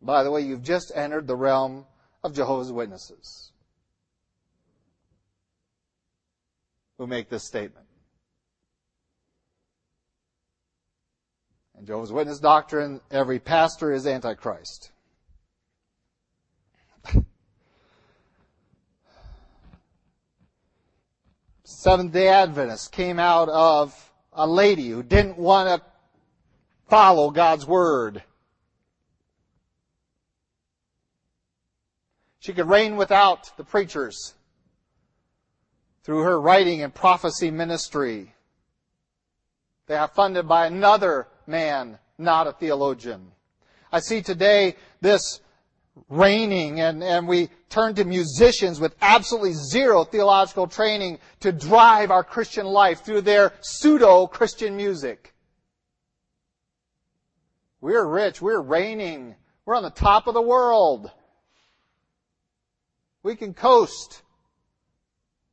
[0.00, 1.86] By the way, you've just entered the realm
[2.24, 3.52] of Jehovah's Witnesses
[6.98, 7.86] who make this statement.
[11.78, 14.92] In Jehovah's Witness doctrine, every pastor is Antichrist.
[21.64, 25.82] Seventh day Adventists came out of a lady who didn't want to
[26.88, 28.22] follow God's Word.
[32.42, 34.34] She could reign without the preachers
[36.02, 38.34] through her writing and prophecy ministry.
[39.86, 43.30] They are funded by another man, not a theologian.
[43.92, 45.40] I see today this
[46.08, 52.24] reigning and, and we turn to musicians with absolutely zero theological training to drive our
[52.24, 55.32] Christian life through their pseudo-Christian music.
[57.80, 58.42] We're rich.
[58.42, 59.36] We're reigning.
[59.64, 61.12] We're on the top of the world.
[63.22, 64.22] We can coast.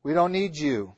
[0.04, 0.96] We don't need you.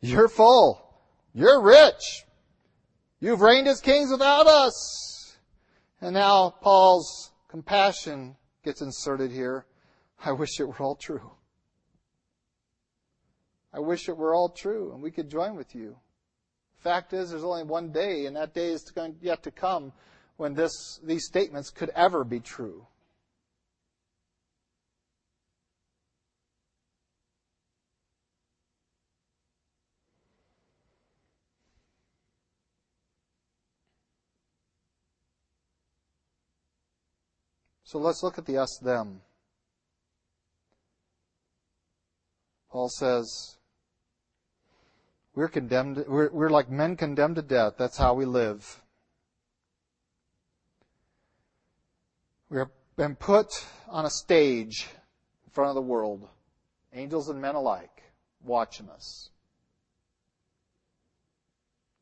[0.00, 0.80] You're full.
[1.32, 2.24] You're rich.
[3.20, 5.36] You've reigned as kings without us.
[6.00, 9.64] And now Paul's compassion gets inserted here.
[10.22, 11.30] I wish it were all true.
[13.72, 15.96] I wish it were all true and we could join with you.
[16.76, 18.92] The fact is, there's only one day, and that day is
[19.22, 19.90] yet to come
[20.36, 22.86] when this, these statements could ever be true.
[37.84, 39.20] So let's look at the us them.
[42.68, 43.56] Paul says,
[45.36, 47.74] we're condemned, we're, we're like men condemned to death.
[47.78, 48.82] That's how we live.
[52.50, 54.86] We have been put on a stage
[55.44, 56.28] in front of the world,
[56.92, 58.02] angels and men alike,
[58.44, 59.30] watching us.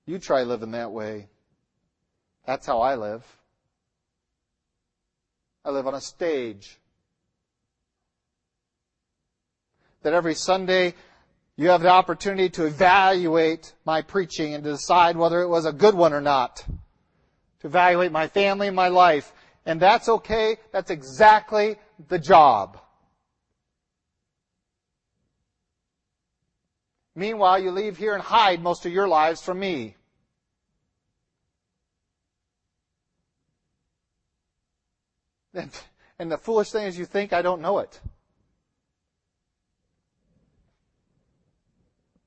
[0.06, 1.28] You try living that way.
[2.44, 3.24] That's how I live.
[5.64, 6.78] I live on a stage.
[10.02, 10.94] That every Sunday
[11.56, 15.72] you have the opportunity to evaluate my preaching and to decide whether it was a
[15.72, 16.64] good one or not.
[17.60, 19.32] To evaluate my family and my life.
[19.64, 20.56] And that's okay.
[20.72, 21.76] That's exactly
[22.08, 22.78] the job.
[27.14, 29.96] Meanwhile, you leave here and hide most of your lives from me.
[35.54, 35.70] And,
[36.18, 38.00] and the foolish thing is you think I don't know it.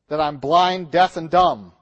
[0.08, 1.74] That I'm blind, deaf, and dumb.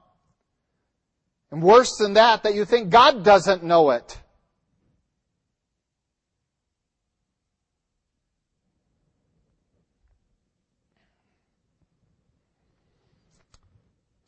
[1.50, 4.18] And worse than that, that you think God doesn't know it.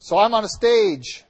[0.07, 1.25] So I'm on a stage.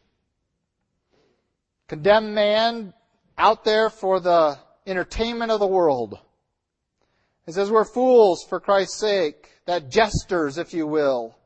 [1.89, 2.93] Condemned man
[3.39, 6.19] out there for the entertainment of the world.
[7.47, 11.39] It says we're fools for Christ's sake, that jesters, if you will.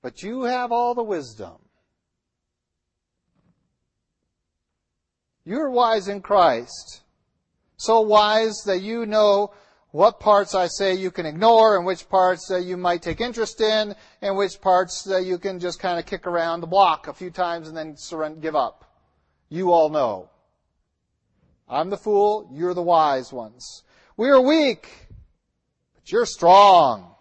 [0.00, 1.58] But you have all the wisdom.
[5.44, 7.00] You're wise in Christ.
[7.78, 9.54] So wise that you know
[9.92, 13.60] what parts I say you can ignore and which parts that you might take interest
[13.60, 17.12] in and which parts that you can just kind of kick around the block a
[17.12, 18.84] few times and then surrender, give up.
[19.48, 20.30] You all know.
[21.68, 23.82] I'm the fool, you're the wise ones.
[24.16, 24.88] We are weak,
[25.94, 27.14] but you're strong.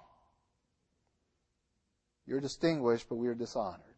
[2.26, 3.89] You're distinguished, but we are dishonored.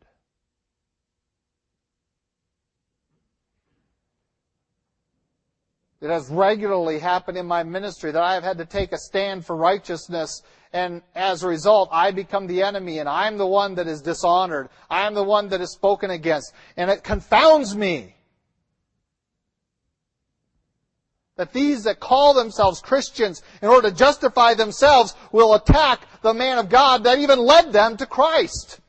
[6.01, 9.45] It has regularly happened in my ministry that I have had to take a stand
[9.45, 10.41] for righteousness
[10.73, 14.69] and as a result I become the enemy and I'm the one that is dishonored.
[14.89, 18.15] I am the one that is spoken against and it confounds me.
[21.41, 26.59] that these that call themselves Christians in order to justify themselves will attack the man
[26.59, 28.79] of God that even led them to Christ.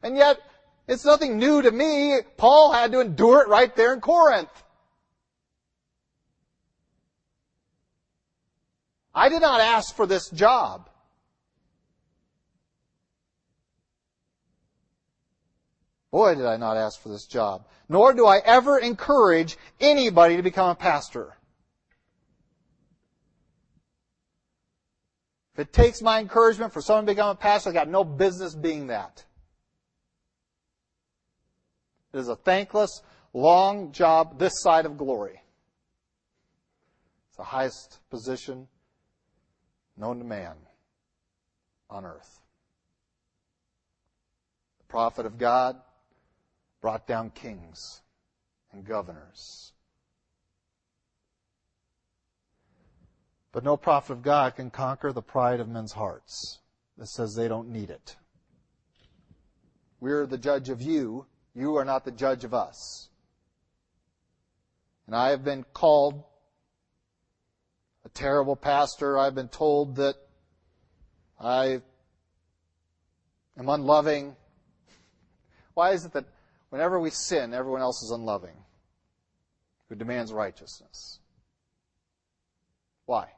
[0.00, 0.38] And yet,
[0.86, 2.18] it's nothing new to me.
[2.36, 4.50] Paul had to endure it right there in Corinth.
[9.14, 10.88] I did not ask for this job.
[16.10, 17.66] Boy, did I not ask for this job.
[17.88, 21.36] Nor do I ever encourage anybody to become a pastor.
[25.54, 28.54] If it takes my encouragement for someone to become a pastor, I got no business
[28.54, 29.24] being that.
[32.12, 33.02] It is a thankless,
[33.32, 35.40] long job this side of glory.
[37.28, 38.66] It's the highest position
[40.00, 40.56] known to man
[41.88, 42.40] on earth.
[44.78, 45.76] The prophet of God
[46.80, 48.00] brought down kings
[48.72, 49.72] and governors
[53.52, 56.60] But no prophet of God can conquer the pride of men's hearts
[56.98, 58.16] that says they don't need it.
[59.98, 61.26] We're the judge of you.
[61.54, 63.08] You are not the judge of us.
[65.06, 66.22] And I have been called
[68.14, 69.18] terrible pastor.
[69.18, 70.16] I've been told that
[71.38, 71.80] I
[73.58, 74.36] am unloving.
[75.74, 76.26] Why is it that
[76.70, 78.56] whenever we sin, everyone else is unloving?
[79.88, 81.18] Who demands righteousness?
[83.06, 83.30] Why?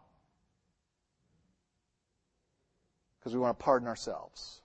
[3.23, 4.63] because we want to pardon ourselves.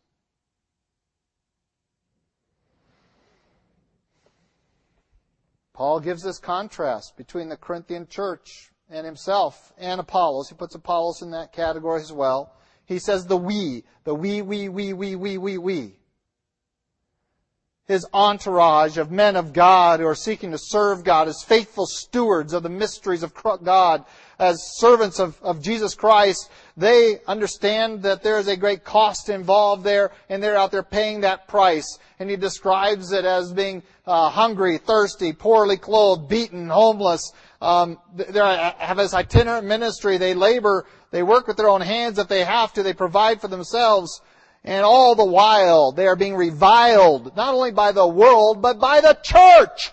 [5.74, 10.50] Paul gives this contrast between the Corinthian church and himself and Apollos.
[10.50, 12.54] He puts Apollos in that category as well.
[12.86, 15.94] He says the we, the we, we, we, we, we, we, we.
[17.86, 22.54] His entourage of men of God who are seeking to serve God as faithful stewards
[22.54, 23.34] of the mysteries of
[23.64, 24.06] God,
[24.40, 29.84] as servants of, of Jesus Christ, they understand that there is a great cost involved
[29.84, 31.98] there, and they're out there paying that price.
[32.20, 37.32] And he describes it as being uh, hungry, thirsty, poorly clothed, beaten, homeless.
[37.62, 40.18] Um, they have this itinerant ministry.
[40.18, 42.84] They labor, they work with their own hands if they have to.
[42.84, 44.22] They provide for themselves.
[44.64, 49.02] And all the while, they are being reviled, not only by the world, but by
[49.02, 49.92] the church.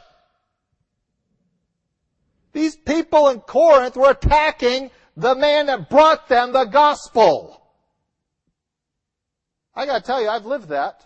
[2.55, 7.61] These people in Corinth were attacking the man that brought them the gospel.
[9.75, 11.05] I gotta tell you, I've lived that.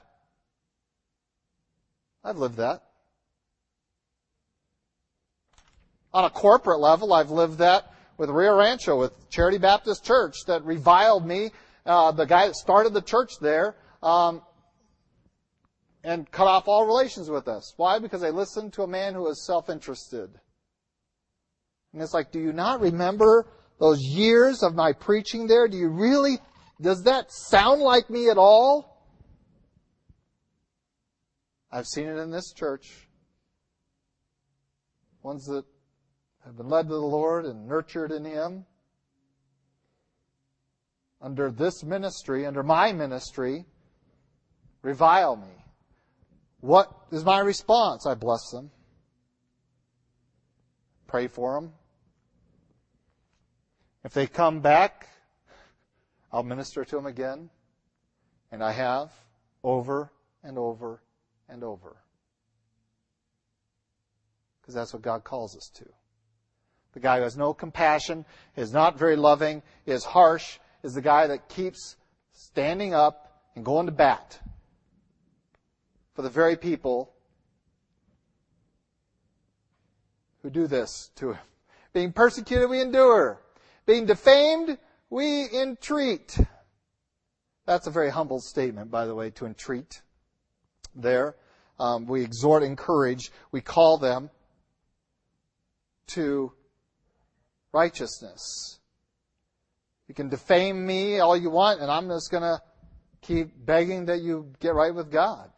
[2.22, 2.82] I've lived that.
[6.12, 10.62] On a corporate level, I've lived that with Rio Rancho, with Charity Baptist Church that
[10.64, 11.51] reviled me,
[11.86, 14.42] uh, the guy that started the church there, um,
[16.05, 17.72] and cut off all relations with us.
[17.78, 17.99] Why?
[17.99, 20.38] Because they listened to a man who was self-interested.
[21.93, 23.47] And it's like, do you not remember
[23.80, 25.68] those years of my preaching there?
[25.68, 26.39] Do you really,
[26.80, 29.07] does that sound like me at all?
[31.70, 33.09] I've seen it in this church.
[35.22, 35.64] Ones that
[36.45, 38.64] have been led to the Lord and nurtured in Him.
[41.20, 43.66] Under this ministry, under my ministry,
[44.82, 45.64] revile me.
[46.61, 48.07] What is my response?
[48.07, 48.70] I bless them.
[51.09, 51.72] Pray for them.
[54.04, 55.09] If they come back,
[56.30, 57.50] I'll minister to them again.
[58.52, 59.11] And I have
[59.64, 60.12] over
[60.44, 61.02] and over
[61.48, 61.96] and over.
[64.61, 65.84] Because that's what God calls us to.
[66.92, 68.24] The guy who has no compassion,
[68.56, 71.96] is not very loving, is harsh, is the guy that keeps
[72.32, 74.40] standing up and going to bat
[76.14, 77.12] for the very people
[80.43, 81.43] who do this to him.
[81.93, 83.41] Being persecuted, we endure.
[83.86, 84.78] Being defamed,
[85.11, 86.39] we entreat.
[87.66, 90.03] That's a very humble statement, by the way, to entreat
[90.95, 91.36] there.
[91.78, 94.30] Um, we exhort, encourage, we call them
[96.09, 96.53] to
[97.72, 98.78] righteousness.
[100.09, 102.61] You can defame me all you want, and I'm just going to
[103.20, 105.51] keep begging that you get right with God.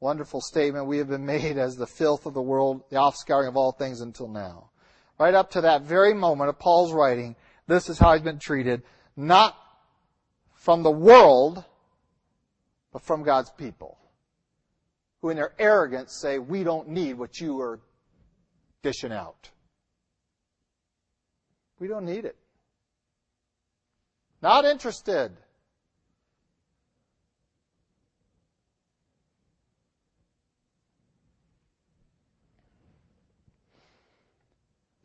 [0.00, 0.86] Wonderful statement.
[0.86, 4.00] We have been made as the filth of the world, the offscouring of all things
[4.00, 4.70] until now.
[5.18, 7.34] Right up to that very moment of Paul's writing,
[7.66, 8.82] this is how he's been treated,
[9.16, 9.56] not
[10.54, 11.64] from the world,
[12.92, 13.98] but from God's people,
[15.20, 17.80] who in their arrogance say, we don't need what you are
[18.82, 19.50] dishing out.
[21.80, 22.36] We don't need it.
[24.40, 25.32] Not interested.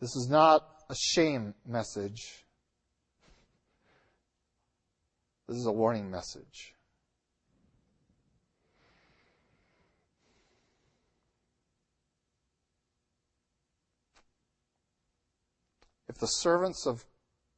[0.03, 2.43] This is not a shame message.
[5.47, 6.73] This is a warning message.
[16.09, 17.05] If the servants of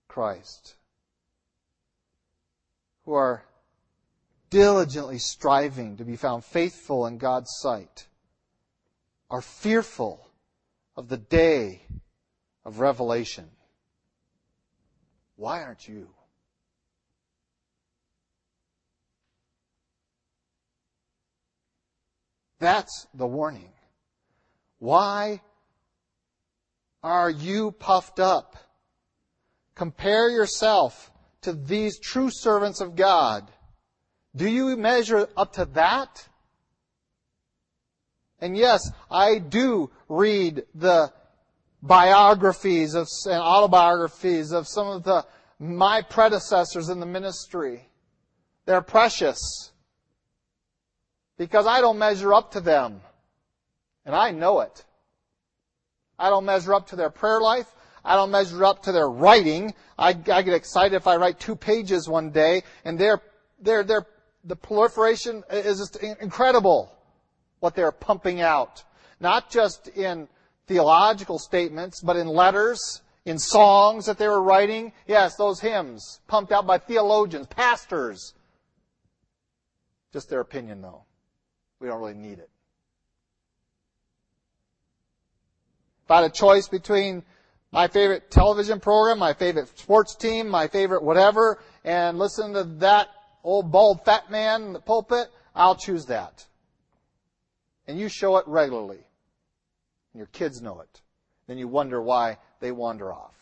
[0.08, 0.76] Christ,
[3.06, 3.44] who are
[4.52, 8.06] diligently striving to be found faithful in God's sight,
[9.32, 10.30] are fearful
[10.96, 11.82] of the day
[12.66, 13.50] of revelation.
[15.36, 16.10] Why aren't you?
[22.60, 23.72] That's the warning.
[24.80, 25.42] Why
[27.04, 28.56] are you puffed up?
[29.76, 31.12] Compare yourself
[31.42, 33.52] to these true servants of God.
[34.36, 36.28] Do you measure up to that?
[38.40, 41.14] And yes, I do read the
[41.88, 45.26] biographies of, and autobiographies of some of the,
[45.60, 47.88] my predecessors in the ministry.
[48.66, 49.72] They're precious.
[51.38, 53.02] Because I don't measure up to them.
[54.06, 54.84] And I know it.
[56.18, 57.68] I don't measure up to their prayer life.
[58.04, 59.74] I don't measure up to their writing.
[59.98, 63.22] I, I get excited if I write two pages one day and their,
[63.60, 64.06] their, their,
[64.44, 66.96] the proliferation is just incredible
[67.60, 68.84] what they're pumping out.
[69.20, 70.28] Not just in
[70.68, 74.94] theological statements, but in letters, in songs that they were writing.
[75.08, 78.34] Yes, those hymns pumped out by theologians, pastors.
[80.14, 81.04] Just their opinion though.
[81.80, 82.50] We don't really need it.
[86.06, 87.24] If I had a choice between
[87.72, 93.10] my favorite television program, my favorite sports team, my favorite whatever, and listen to that
[93.44, 96.46] old bald fat man in the pulpit, I'll choose that.
[97.88, 99.05] And you show it regularly.
[100.16, 101.02] And your kids know it.
[101.46, 103.36] Then you wonder why they wander off.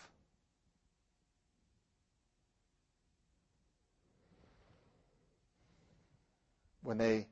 [6.81, 7.27] When they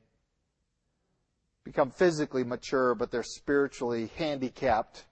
[1.64, 5.06] become physically mature, but they're spiritually handicapped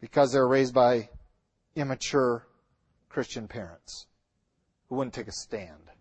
[0.00, 1.10] because they're raised by
[1.76, 2.44] immature
[3.08, 4.08] Christian parents
[4.88, 5.92] who wouldn't take a stand.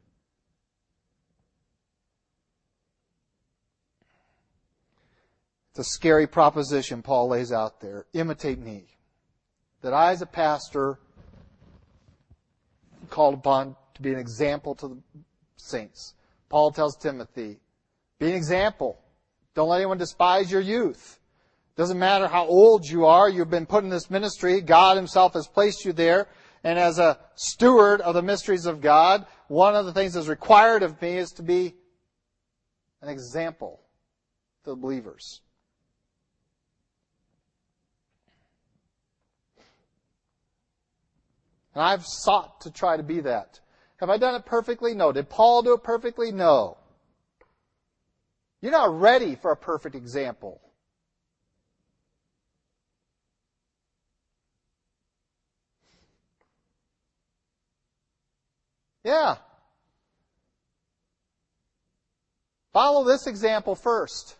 [5.81, 8.05] A scary proposition Paul lays out there.
[8.13, 8.85] Imitate me.
[9.81, 10.99] That I, as a pastor,
[13.09, 14.97] called upon to be an example to the
[15.57, 16.13] saints.
[16.49, 17.61] Paul tells Timothy,
[18.19, 18.99] be an example.
[19.55, 21.19] Don't let anyone despise your youth.
[21.75, 24.61] Doesn't matter how old you are, you've been put in this ministry.
[24.61, 26.27] God Himself has placed you there.
[26.63, 30.83] And as a steward of the mysteries of God, one of the things that's required
[30.83, 31.73] of me is to be
[33.01, 33.81] an example
[34.63, 35.41] to the believers.
[41.73, 43.59] And I've sought to try to be that.
[43.97, 44.93] Have I done it perfectly?
[44.93, 45.11] No.
[45.11, 46.31] Did Paul do it perfectly?
[46.31, 46.77] No.
[48.61, 50.61] You're not ready for a perfect example.
[59.03, 59.37] Yeah.
[62.73, 64.37] Follow this example first.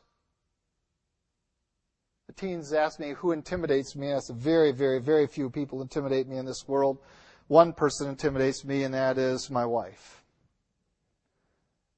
[2.27, 4.07] The teens ask me who intimidates me.
[4.07, 6.99] That's very, very, very few people intimidate me in this world.
[7.51, 10.23] One person intimidates me, and that is my wife.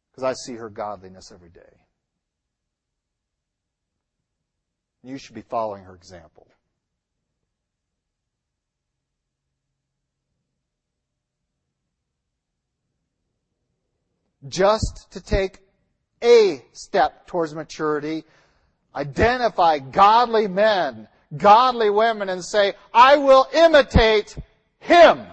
[0.09, 1.85] Because I see her godliness every day.
[5.03, 6.47] You should be following her example.
[14.47, 15.59] Just to take
[16.23, 18.23] a step towards maturity,
[18.95, 24.35] identify godly men, godly women, and say, I will imitate
[24.79, 25.27] him.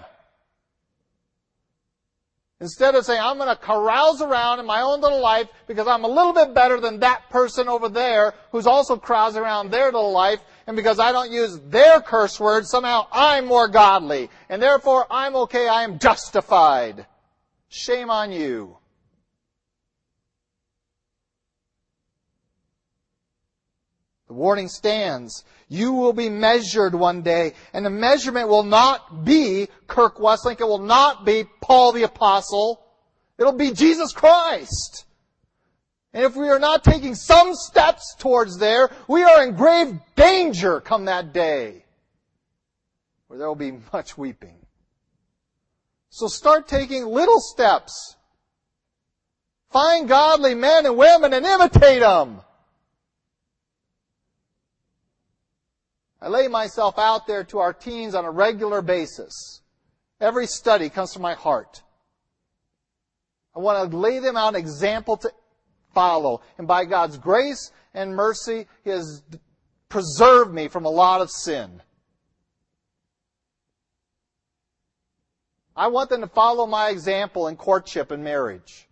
[2.61, 6.03] Instead of saying, I'm going to carouse around in my own little life because I'm
[6.03, 10.11] a little bit better than that person over there who's also carousing around their little
[10.11, 15.07] life, and because I don't use their curse words, somehow I'm more godly, and therefore
[15.09, 17.07] I'm okay, I am justified.
[17.67, 18.77] Shame on you.
[24.27, 25.43] The warning stands.
[25.71, 30.59] You will be measured one day, and the measurement will not be Kirk Westlake.
[30.59, 32.83] It will not be Paul the Apostle.
[33.37, 35.05] It'll be Jesus Christ.
[36.11, 40.81] And if we are not taking some steps towards there, we are in grave danger
[40.81, 41.85] come that day,
[43.27, 44.57] where there will be much weeping.
[46.09, 48.17] So start taking little steps.
[49.69, 52.41] Find godly men and women and imitate them.
[56.21, 59.61] I lay myself out there to our teens on a regular basis.
[60.19, 61.81] Every study comes from my heart.
[63.55, 65.31] I want to lay them out an example to
[65.93, 66.41] follow.
[66.57, 69.23] And by God's grace and mercy, He has
[69.89, 71.81] preserved me from a lot of sin.
[75.75, 78.87] I want them to follow my example in courtship and marriage.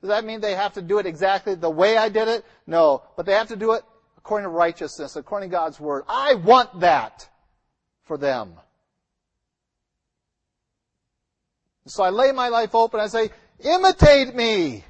[0.00, 2.44] Does that mean they have to do it exactly the way I did it?
[2.66, 3.02] No.
[3.16, 3.82] But they have to do it
[4.16, 6.04] according to righteousness, according to God's Word.
[6.08, 7.28] I want that
[8.04, 8.54] for them.
[11.86, 13.00] So I lay my life open.
[13.00, 13.30] I say,
[13.60, 14.84] imitate me.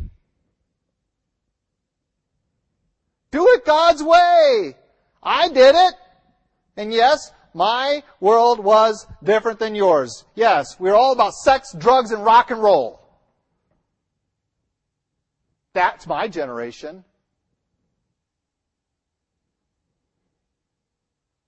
[3.30, 4.74] Do it God's way.
[5.22, 5.94] I did it.
[6.76, 10.24] And yes, my world was different than yours.
[10.34, 12.97] Yes, we we're all about sex, drugs, and rock and roll.
[15.79, 17.05] That's my generation.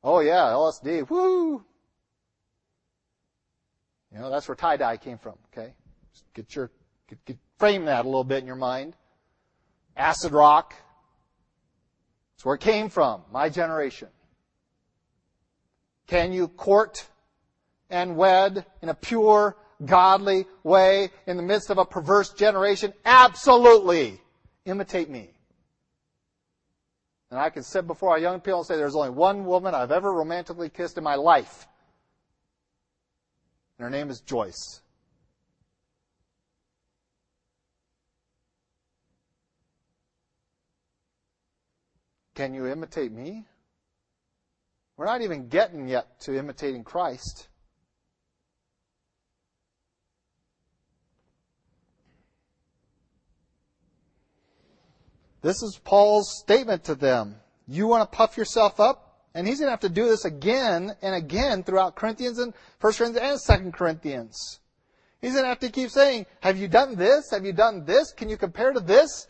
[0.05, 1.65] Oh yeah, LSD, woo!
[4.13, 5.75] You know, that's where tie-dye came from, okay?
[6.13, 6.71] Just get your,
[7.09, 8.95] get, get, frame that a little bit in your mind.
[9.97, 10.77] Acid rock.
[12.37, 14.11] That's where it came from, my generation.
[16.07, 17.05] Can you court
[17.91, 22.93] and wed in a pure, godly way in the midst of a perverse generation?
[23.05, 24.21] Absolutely.
[24.65, 25.31] Imitate me.
[27.31, 29.93] And I can sit before our young people and say, there's only one woman I've
[29.93, 31.69] ever romantically kissed in my life.
[33.79, 34.83] And her name is Joyce.
[42.41, 43.45] can you imitate me?
[44.97, 47.50] We're not even getting yet to imitating Christ.
[55.43, 57.37] This is Paul's statement to them.
[57.67, 59.07] You want to puff yourself up?
[59.35, 62.93] And he's going to have to do this again and again throughout Corinthians and 1
[62.95, 64.59] Corinthians and 2 Corinthians.
[65.21, 67.31] He's going to have to keep saying, have you done this?
[67.31, 68.13] Have you done this?
[68.13, 69.29] Can you compare to this?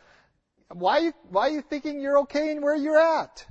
[0.72, 3.44] Why are you, why are you thinking you're okay in where you're at?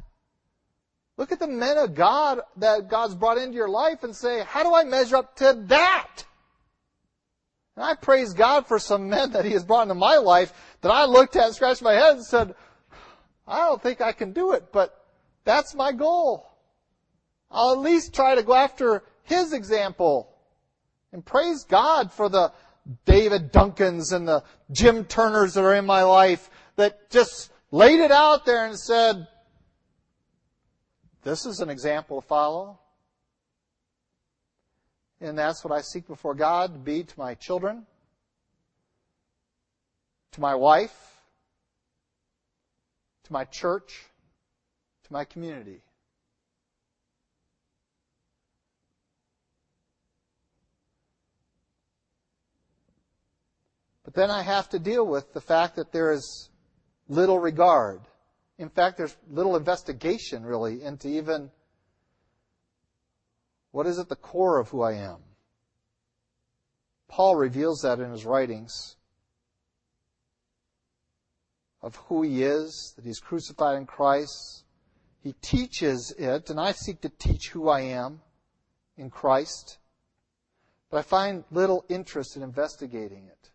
[1.17, 4.63] Look at the men of God that God's brought into your life and say, how
[4.63, 6.23] do I measure up to that?
[7.75, 10.91] And I praise God for some men that He has brought into my life that
[10.91, 12.55] I looked at and scratched my head and said,
[13.47, 15.05] I don't think I can do it, but
[15.43, 16.49] that's my goal.
[17.51, 20.29] I'll at least try to go after His example.
[21.11, 22.53] And praise God for the
[23.05, 28.11] David Duncans and the Jim Turners that are in my life that just laid it
[28.11, 29.27] out there and said,
[31.23, 32.79] this is an example to follow.
[35.21, 37.85] And that's what I seek before God to be to my children,
[40.31, 41.17] to my wife,
[43.23, 44.05] to my church,
[45.03, 45.81] to my community.
[54.03, 56.49] But then I have to deal with the fact that there is
[57.07, 58.01] little regard.
[58.57, 61.51] In fact, there's little investigation really into even
[63.71, 65.17] what is at the core of who I am.
[67.07, 68.95] Paul reveals that in his writings
[71.81, 74.63] of who he is, that he's crucified in Christ.
[75.21, 78.21] He teaches it, and I seek to teach who I am
[78.97, 79.77] in Christ.
[80.89, 83.51] But I find little interest in investigating it.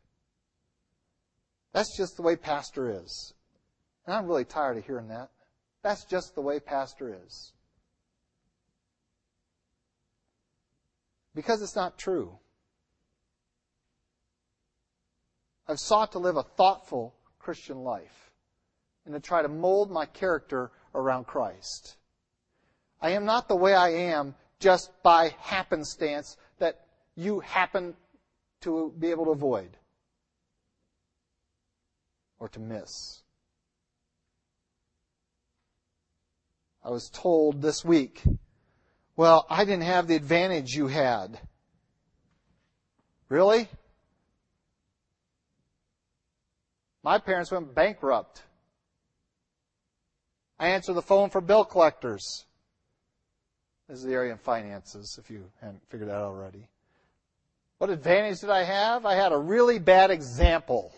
[1.72, 3.35] That's just the way pastor is.
[4.07, 5.31] And I'm really tired of hearing that.
[5.83, 7.53] That's just the way pastor is.
[11.35, 12.39] Because it's not true.
[15.66, 17.14] I've sought to live a thoughtful
[17.45, 18.33] Christian life
[19.05, 21.97] and to try to mold my character around Christ.
[23.03, 27.95] I am not the way I am just by happenstance that you happen
[28.63, 29.77] to be able to avoid
[32.39, 33.23] or to miss.
[36.83, 38.23] I was told this week,
[39.17, 41.39] well, I didn't have the advantage you had.
[43.29, 43.69] Really?
[47.05, 48.43] My parents went bankrupt.
[50.59, 52.47] I answer the phone for bill collectors.
[53.89, 56.67] This is the area of finances, if you hadn't figured that out already.
[57.77, 59.05] What advantage did I have?
[59.05, 60.95] I had a really bad example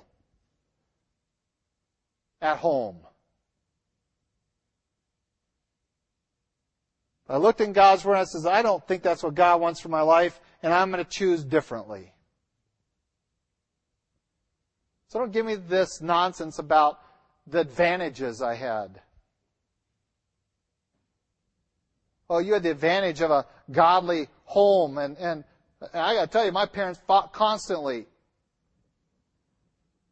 [2.41, 2.99] at home.
[7.29, 9.81] I looked in God's Word and I says, I don't think that's what God wants
[9.81, 12.13] for my life, and I'm going to choose differently.
[15.09, 17.01] So don't give me this nonsense about
[17.47, 19.01] the advantages I had.
[22.29, 25.45] Well, you had the advantage of a godly home, and, and
[25.95, 28.07] I gotta tell you, my parents fought constantly.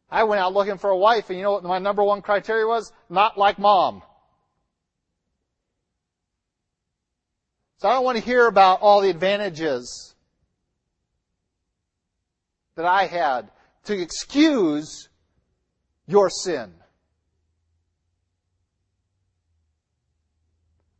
[0.09, 2.65] I went out looking for a wife, and you know what my number one criteria
[2.65, 2.93] was?
[3.09, 4.01] Not like mom.
[7.77, 10.15] So I don't want to hear about all the advantages
[12.75, 13.49] that I had
[13.85, 15.09] to excuse
[16.07, 16.73] your sin.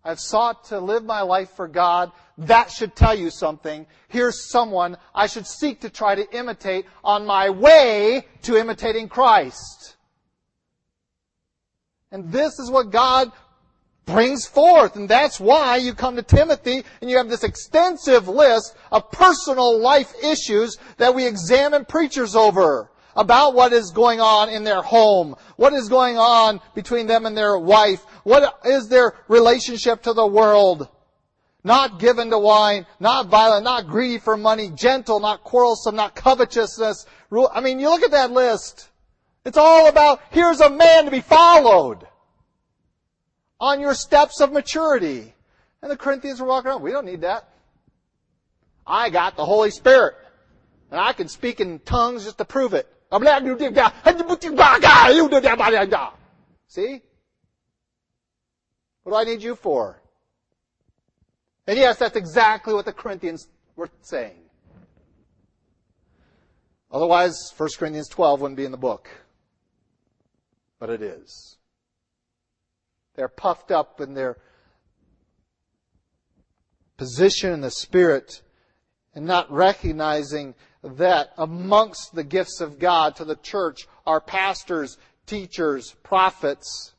[0.03, 2.11] I've sought to live my life for God.
[2.37, 3.87] That should tell you something.
[4.07, 9.97] Here's someone I should seek to try to imitate on my way to imitating Christ.
[12.11, 13.31] And this is what God
[14.05, 14.95] brings forth.
[14.95, 19.79] And that's why you come to Timothy and you have this extensive list of personal
[19.79, 25.35] life issues that we examine preachers over about what is going on in their home,
[25.55, 30.27] what is going on between them and their wife, what is their relationship to the
[30.27, 30.89] world.
[31.63, 37.07] Not given to wine, not violent, not greedy for money, gentle, not quarrelsome, not covetousness.
[37.31, 38.89] I mean, you look at that list.
[39.45, 42.05] It's all about, here's a man to be followed
[43.59, 45.33] on your steps of maturity.
[45.81, 47.49] And the Corinthians were walking around, we don't need that.
[48.85, 50.15] I got the Holy Spirit.
[50.91, 52.87] And I can speak in tongues just to prove it.
[56.67, 57.01] See?
[59.03, 60.01] What do I need you for?
[61.67, 64.37] And yes, that's exactly what the Corinthians were saying.
[66.91, 69.09] Otherwise, 1 Corinthians 12 wouldn't be in the book.
[70.79, 71.57] But it is.
[73.15, 74.37] They're puffed up in their
[76.97, 78.41] position in the Spirit
[79.13, 85.95] and not recognizing that amongst the gifts of God to the church are pastors, teachers,
[86.03, 86.93] prophets.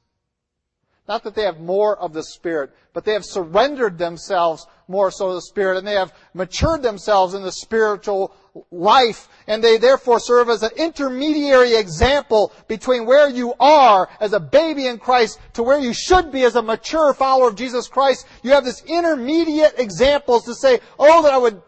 [1.06, 5.34] Not that they have more of the Spirit, but they have surrendered themselves more so
[5.34, 8.34] the Spirit and they have matured themselves in the spiritual
[8.70, 14.40] life and they therefore serve as an intermediary example between where you are as a
[14.40, 18.26] baby in Christ to where you should be as a mature follower of Jesus Christ.
[18.42, 21.60] You have this intermediate examples to say, oh, that I would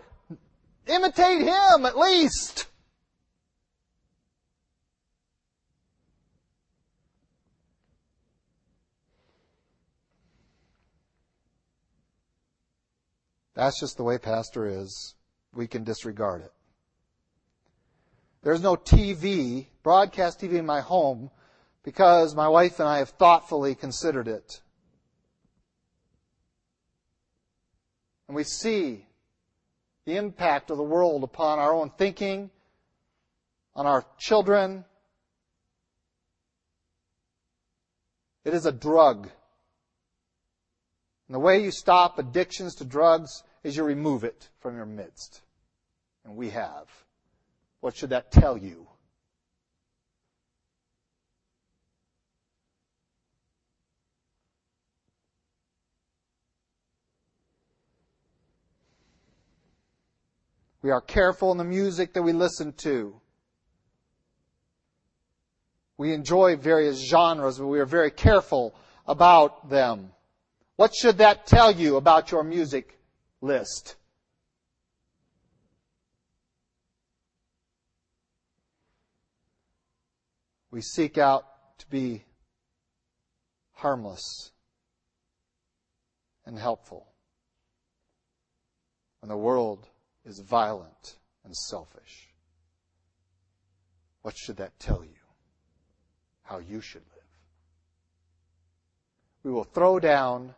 [0.86, 2.67] imitate Him at least.
[13.58, 15.16] That's just the way pastor is.
[15.52, 16.52] We can disregard it.
[18.42, 21.32] There's no TV, broadcast TV in my home
[21.82, 24.60] because my wife and I have thoughtfully considered it.
[28.28, 29.04] And we see
[30.04, 32.50] the impact of the world upon our own thinking,
[33.74, 34.84] on our children.
[38.44, 39.28] It is a drug.
[41.26, 45.42] And the way you stop addictions to drugs is you remove it from your midst.
[46.24, 46.86] And we have.
[47.80, 48.86] What should that tell you?
[60.80, 63.20] We are careful in the music that we listen to.
[65.96, 68.74] We enjoy various genres, but we are very careful
[69.06, 70.12] about them.
[70.76, 72.97] What should that tell you about your music
[73.40, 73.96] list?
[80.70, 81.46] We seek out
[81.78, 82.24] to be
[83.72, 84.52] harmless
[86.44, 87.06] and helpful
[89.20, 89.88] when the world
[90.24, 92.28] is violent and selfish.
[94.22, 95.10] What should that tell you?
[96.42, 97.24] How you should live.
[99.42, 100.54] We will throw down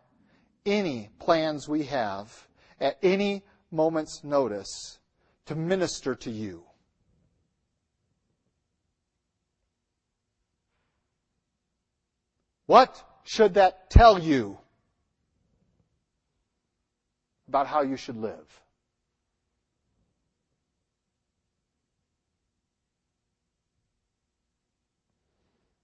[0.65, 2.47] any plans we have
[2.81, 4.99] at any moment's notice
[5.45, 6.63] to minister to you.
[12.65, 14.57] What should that tell you
[17.47, 18.61] about how you should live?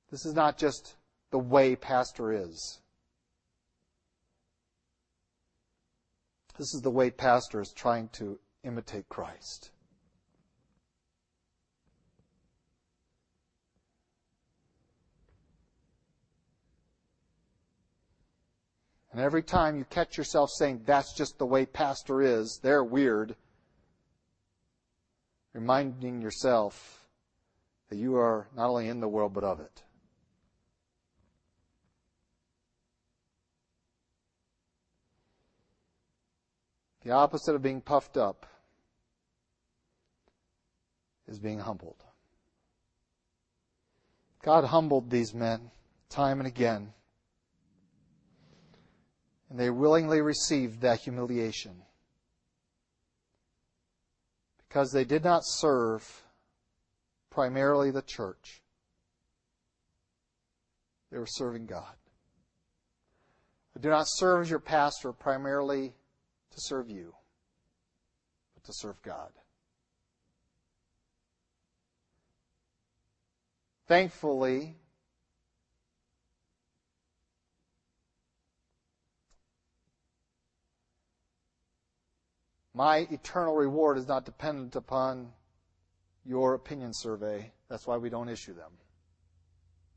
[0.10, 0.96] This is not just
[1.32, 2.80] the way pastor is.
[6.58, 9.72] This is the way pastor is trying to imitate Christ.
[19.12, 23.36] And every time you catch yourself saying, that's just the way pastor is, they're weird,
[25.54, 27.08] reminding yourself
[27.90, 29.84] that you are not only in the world, but of it.
[37.08, 38.46] The opposite of being puffed up
[41.26, 42.04] is being humbled.
[44.44, 45.72] God humbled these men
[46.10, 46.92] time and again.
[49.50, 51.82] And they willingly received that humiliation
[54.68, 56.24] because they did not serve
[57.30, 58.62] primarily the church.
[61.10, 61.96] They were serving God.
[63.80, 65.94] Do not serve as your pastor primarily
[66.58, 67.14] to serve you,
[68.56, 69.30] but to serve God.
[73.88, 74.76] Thankfully,
[82.74, 85.32] my eternal reward is not dependent upon
[86.26, 87.52] your opinion survey.
[87.70, 88.72] That's why we don't issue them.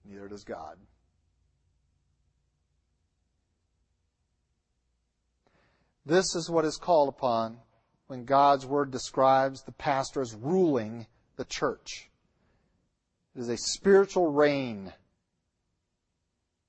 [0.04, 0.76] Neither does God.
[6.10, 7.58] This is what is called upon
[8.08, 11.06] when God's Word describes the pastor as ruling
[11.36, 12.10] the church.
[13.36, 14.92] It is a spiritual reign.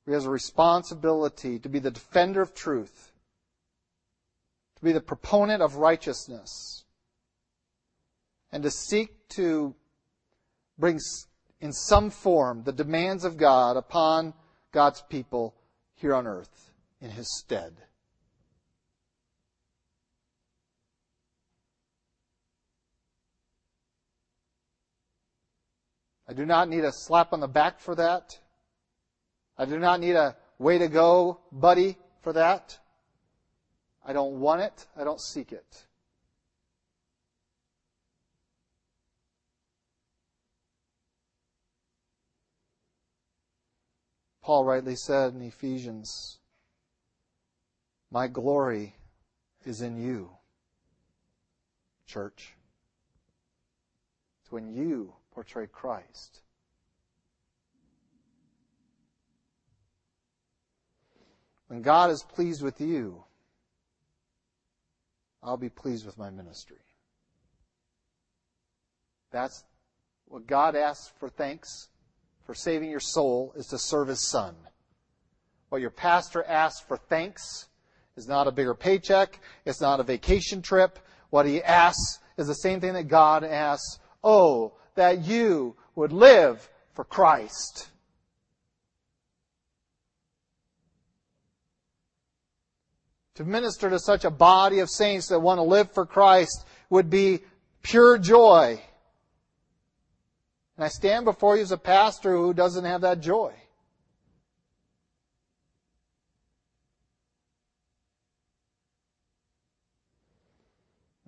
[0.06, 3.14] He has a responsibility to be the defender of truth,
[4.76, 6.86] to be the proponent of righteousness,
[8.52, 9.74] and to seek to
[10.78, 11.00] bring
[11.60, 14.36] in some form the demands of God upon
[14.72, 15.56] God's people
[15.96, 16.70] here on earth
[17.02, 17.74] in His stead.
[26.32, 28.40] I do not need a slap on the back for that.
[29.58, 32.80] I do not need a way to go, buddy, for that.
[34.06, 34.86] I don't want it.
[34.96, 35.88] I don't seek it.
[44.42, 46.40] Paul rightly said in Ephesians,
[48.10, 48.96] My glory
[49.66, 50.30] is in you,
[52.08, 52.54] church.
[54.42, 56.42] It's when you portray Christ.
[61.68, 63.24] When God is pleased with you,
[65.42, 66.78] I'll be pleased with my ministry.
[69.32, 69.64] That's
[70.26, 71.88] what God asks for thanks
[72.46, 74.56] for saving your soul is to serve his son.
[75.70, 77.70] What your pastor asks for thanks
[78.18, 79.40] is not a bigger paycheck.
[79.66, 81.00] It's not a vacation trip.
[81.30, 84.00] What he asks is the same thing that God asks.
[84.22, 87.88] Oh, that you would live for Christ.
[93.36, 97.10] To minister to such a body of saints that want to live for Christ would
[97.10, 97.40] be
[97.82, 98.82] pure joy.
[100.78, 103.54] And I stand before you as a pastor who doesn't have that joy.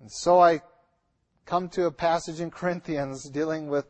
[0.00, 0.60] And so I
[1.46, 3.86] come to a passage in Corinthians dealing with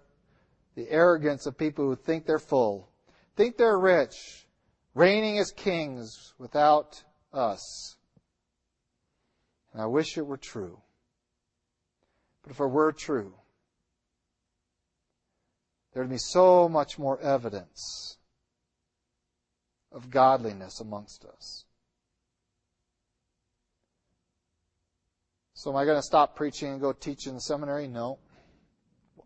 [0.74, 2.88] the arrogance of people who think they're full,
[3.36, 4.46] think they're rich,
[4.94, 7.02] reigning as kings without
[7.32, 7.96] us.
[9.72, 10.80] And I wish it were true.
[12.42, 13.34] But if it were true,
[15.92, 18.18] there'd be so much more evidence
[19.90, 21.64] of godliness amongst us.
[25.54, 27.86] So am I going to stop preaching and go teach in the seminary?
[27.86, 28.18] No.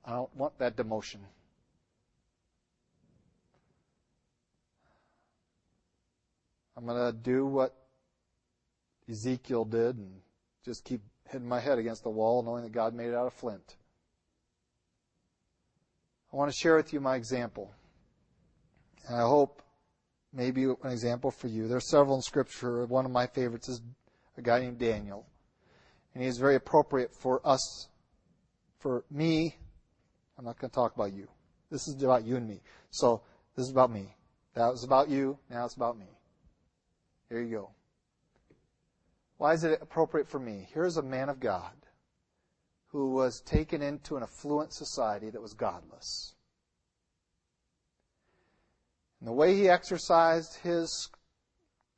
[0.04, 1.20] I don't want that demotion.
[6.76, 7.74] I'm going to do what
[9.10, 10.20] Ezekiel did and
[10.64, 13.32] just keep hitting my head against the wall knowing that God made it out of
[13.32, 13.76] flint.
[16.32, 17.72] I want to share with you my example.
[19.08, 19.62] And I hope
[20.32, 21.68] maybe an example for you.
[21.68, 22.84] There are several in Scripture.
[22.84, 23.80] One of my favorites is
[24.36, 25.26] a guy named Daniel.
[26.18, 27.86] And he is very appropriate for us,
[28.80, 29.56] for me.
[30.36, 31.28] I'm not going to talk about you.
[31.70, 32.60] This is about you and me.
[32.90, 33.22] So
[33.54, 34.16] this is about me.
[34.54, 35.38] That was about you.
[35.48, 36.08] Now it's about me.
[37.28, 37.70] Here you go.
[39.36, 40.66] Why is it appropriate for me?
[40.74, 41.70] Here's a man of God
[42.88, 46.34] who was taken into an affluent society that was godless.
[49.20, 51.10] And the way he exercised his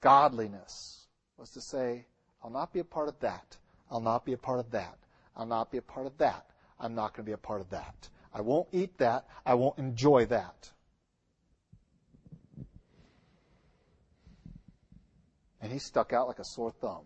[0.03, 1.07] godliness
[1.39, 2.05] was to say,
[2.45, 3.57] I'll not be a part of that.
[3.91, 4.97] I'll not be a part of that.
[5.37, 6.47] I'll not be a part of that.
[6.79, 8.09] I'm not going to be a part of that.
[8.33, 9.27] I won't eat that.
[9.45, 10.71] I won't enjoy that.
[15.61, 17.05] And he stuck out like a sore thumb.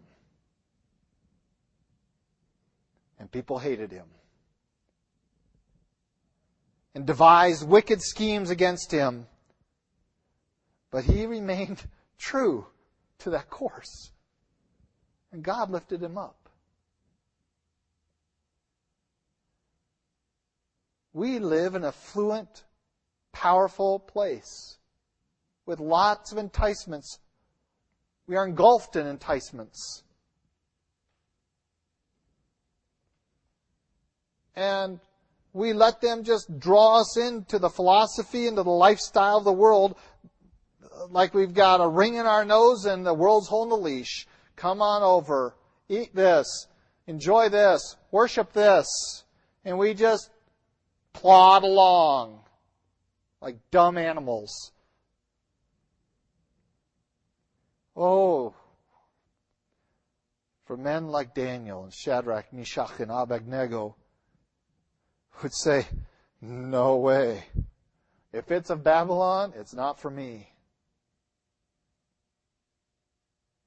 [3.25, 4.05] and people hated him
[6.95, 9.27] and devised wicked schemes against him.
[10.91, 11.83] But he remained
[12.19, 12.67] true
[13.21, 14.11] to that course.
[15.33, 16.44] And God lifted him up.
[21.15, 22.65] We live in a fluent,
[23.33, 24.77] powerful place
[25.65, 27.19] with lots of enticements.
[28.27, 30.05] We are engulfed in enticements.
[34.57, 35.01] and
[35.53, 39.97] we let them just draw us into the philosophy, into the lifestyle of the world,
[41.11, 44.27] like we've got a ring in our nose and the world's holding the leash.
[44.57, 45.55] Come on over,
[45.89, 46.67] eat this,
[47.07, 48.87] enjoy this, worship this,
[49.65, 50.31] and we just
[51.15, 52.41] plod along
[53.41, 54.73] like dumb animals.
[57.97, 58.55] Oh,
[60.65, 63.97] for men like Daniel and Shadrach, Meshach, and Abednego,
[65.43, 65.87] would say,
[66.41, 67.45] No way.
[68.33, 70.49] If it's of Babylon, it's not for me.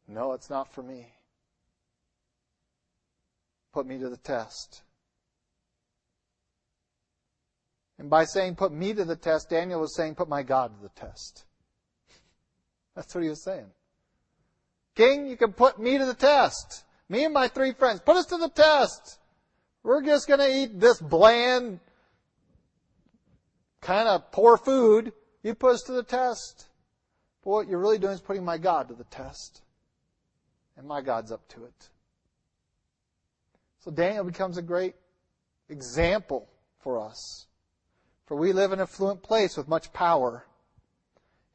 [0.08, 1.14] No, it's not for me.
[3.74, 4.82] Put me to the test.
[8.00, 10.82] And by saying put me to the test, Daniel was saying put my God to
[10.82, 11.46] the test.
[12.96, 13.68] That's what he was saying.
[14.96, 16.84] King, you can put me to the test.
[17.10, 19.20] Me and my three friends, put us to the test.
[19.84, 21.80] We're just going to eat this bland,
[23.80, 25.14] kind of poor food.
[25.44, 26.68] You put us to the test.
[27.44, 29.62] But what you're really doing is putting my God to the test.
[30.76, 31.90] And my God's up to it.
[33.80, 34.96] So Daniel becomes a great
[35.70, 36.50] example
[36.80, 37.47] for us.
[38.28, 40.46] For we live in an affluent place with much power.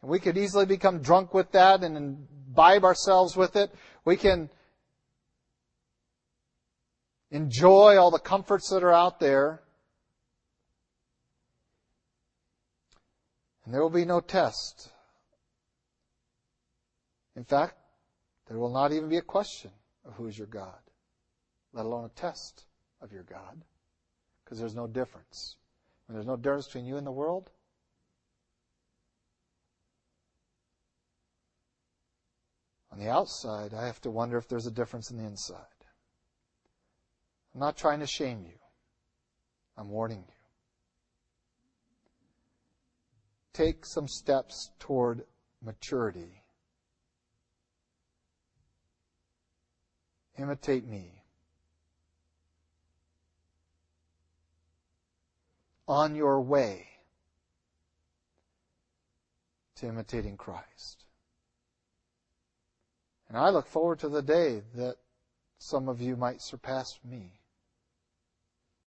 [0.00, 3.72] And we could easily become drunk with that and imbibe ourselves with it.
[4.04, 4.48] We can
[7.30, 9.62] enjoy all the comforts that are out there.
[13.64, 14.88] And there will be no test.
[17.36, 17.76] In fact,
[18.48, 19.70] there will not even be a question
[20.04, 20.80] of who is your God,
[21.72, 22.64] let alone a test
[23.00, 23.62] of your God,
[24.42, 25.56] because there's no difference.
[26.12, 27.48] When there's no difference between you and the world,
[32.90, 35.56] on the outside, I have to wonder if there's a difference in the inside.
[37.54, 38.58] I'm not trying to shame you.
[39.78, 40.34] I'm warning you.
[43.54, 45.24] Take some steps toward
[45.62, 46.42] maturity.
[50.38, 51.21] Imitate me.
[55.88, 56.86] On your way
[59.76, 61.04] to imitating Christ.
[63.28, 64.96] And I look forward to the day that
[65.58, 67.41] some of you might surpass me.